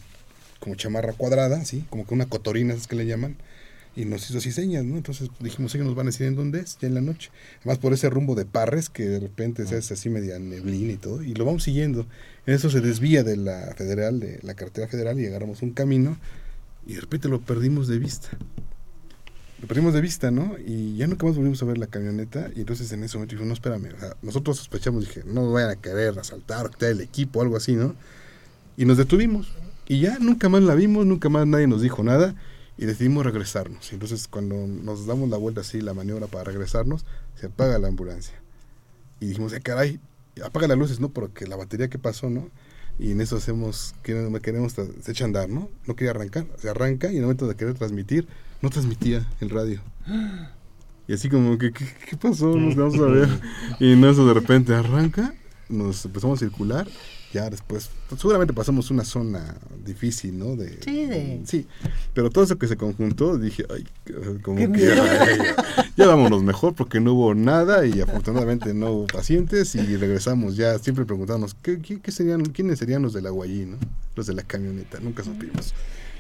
[0.60, 3.38] como chamarra cuadrada, así, como que una cotorina, es que le llaman,
[3.98, 4.96] y nos hizo así señas, ¿no?
[4.96, 7.32] Entonces dijimos, ellos nos van a decir en dónde es, ya en la noche.
[7.62, 10.98] Además por ese rumbo de Parres, que de repente se hace así media neblina y
[10.98, 12.06] todo, y lo vamos siguiendo.
[12.46, 16.16] En eso se desvía de la federal, de la carretera federal, y agarramos un camino,
[16.86, 18.30] y de repente lo perdimos de vista.
[19.60, 20.56] lo perdimos de vista, ¿no?
[20.64, 22.52] Y ya nunca más volvimos a ver la camioneta.
[22.56, 23.96] Y entonces en ese momento dijimos, no, espérame.
[23.96, 27.58] O sea, nosotros sospechamos, dije, no vayan a querer asaltar o quitar el equipo algo
[27.58, 27.96] así, ¿no?
[28.78, 29.52] Y nos detuvimos.
[29.88, 32.36] Y ya nunca más la vimos, nunca más nadie nos dijo nada.
[32.78, 33.92] Y decidimos regresarnos.
[33.92, 37.06] Y entonces cuando nos damos la vuelta así, la maniobra para regresarnos,
[37.36, 38.36] se apaga la ambulancia.
[39.20, 40.00] Y dijimos, eh, caray,
[40.44, 41.10] apaga las luces, ¿no?
[41.10, 42.50] Porque la batería que pasó, ¿no?
[43.00, 45.70] Y en eso hacemos, queremos, queremos se echa a andar, ¿no?
[45.86, 48.28] No quería arrancar, se arranca y en el momento de querer transmitir,
[48.62, 49.82] no transmitía el radio.
[51.08, 52.56] Y así como que, ¿qué, qué pasó?
[52.56, 53.30] Nos vamos a ver.
[53.80, 55.34] Y en eso de repente arranca,
[55.70, 56.88] nos empezamos a circular.
[57.34, 60.56] Ya después, pues, seguramente pasamos una zona difícil, ¿no?
[60.56, 61.68] De, Sí, de- Sí,
[62.14, 63.86] pero todo eso que se conjuntó, dije, ay,
[64.42, 68.92] como Qué que ay, ya, ya vámonos mejor porque no hubo nada y afortunadamente no
[68.92, 73.22] hubo pacientes y regresamos ya, siempre preguntamos, ¿qué, qué, qué serían, ¿quiénes serían los de
[73.22, 73.78] la Guayí, no?
[74.16, 75.74] Los de la camioneta, nunca supimos.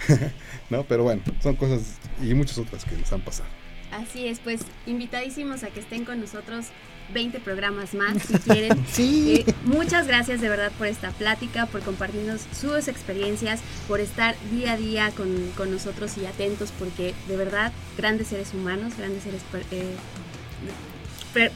[0.70, 1.82] no, pero bueno, son cosas
[2.22, 3.50] y muchas otras que nos han pasado.
[3.92, 6.66] Así es, pues invitadísimos a que estén con nosotros
[7.14, 8.86] 20 programas más si quieren.
[8.92, 9.44] Sí.
[9.48, 14.74] Eh, muchas gracias de verdad por esta plática, por compartirnos sus experiencias, por estar día
[14.74, 19.42] a día con, con nosotros y atentos, porque de verdad, grandes seres humanos, grandes seres
[19.72, 19.96] eh,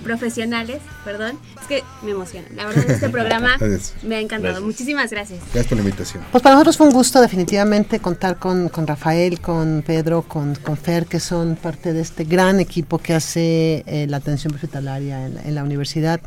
[0.04, 2.48] profesionales, perdón, es que me emociona.
[2.56, 3.58] La verdad, este programa
[4.04, 4.54] me ha encantado.
[4.54, 4.62] Gracias.
[4.64, 5.40] Muchísimas gracias.
[5.46, 6.24] Gracias por la invitación.
[6.32, 10.78] Pues para nosotros fue un gusto definitivamente contar con, con Rafael, con Pedro, con, con
[10.78, 15.36] Fer, que son parte de este gran equipo que hace eh, la atención hospitalaria en,
[15.36, 16.22] la- en la universidad.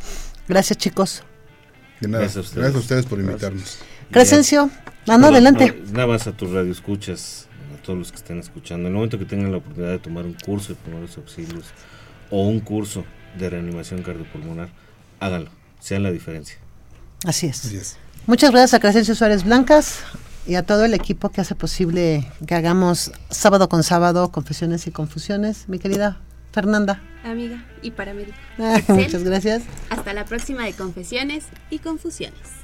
[0.48, 1.22] Gracias chicos.
[2.00, 2.24] De nada.
[2.24, 2.56] Gracias a ustedes.
[2.62, 3.78] Gracias a ustedes por invitarnos.
[4.10, 4.70] Crescencio,
[5.06, 5.66] anda Nada- adelante.
[5.66, 7.46] nada- Nada más a tus radioescuchas,
[7.78, 8.82] a todos los que estén escuchando.
[8.88, 11.64] En el momento que tengan la oportunidad de tomar un curso de primeros auxilios
[12.30, 13.04] o un curso
[13.38, 14.68] de reanimación cardiopulmonar,
[15.20, 16.56] háganlo, sean la diferencia.
[17.24, 17.64] Así es.
[17.64, 17.96] Así es.
[18.26, 20.00] Muchas gracias a Crescencio Suárez Blancas
[20.46, 24.90] y a todo el equipo que hace posible que hagamos sábado con sábado confesiones y
[24.90, 25.68] confusiones.
[25.68, 26.18] Mi querida
[26.52, 27.02] Fernanda.
[27.24, 28.36] Amiga y paramédico.
[28.58, 29.62] Ah, muchas gracias.
[29.90, 32.63] Hasta la próxima de Confesiones y Confusiones.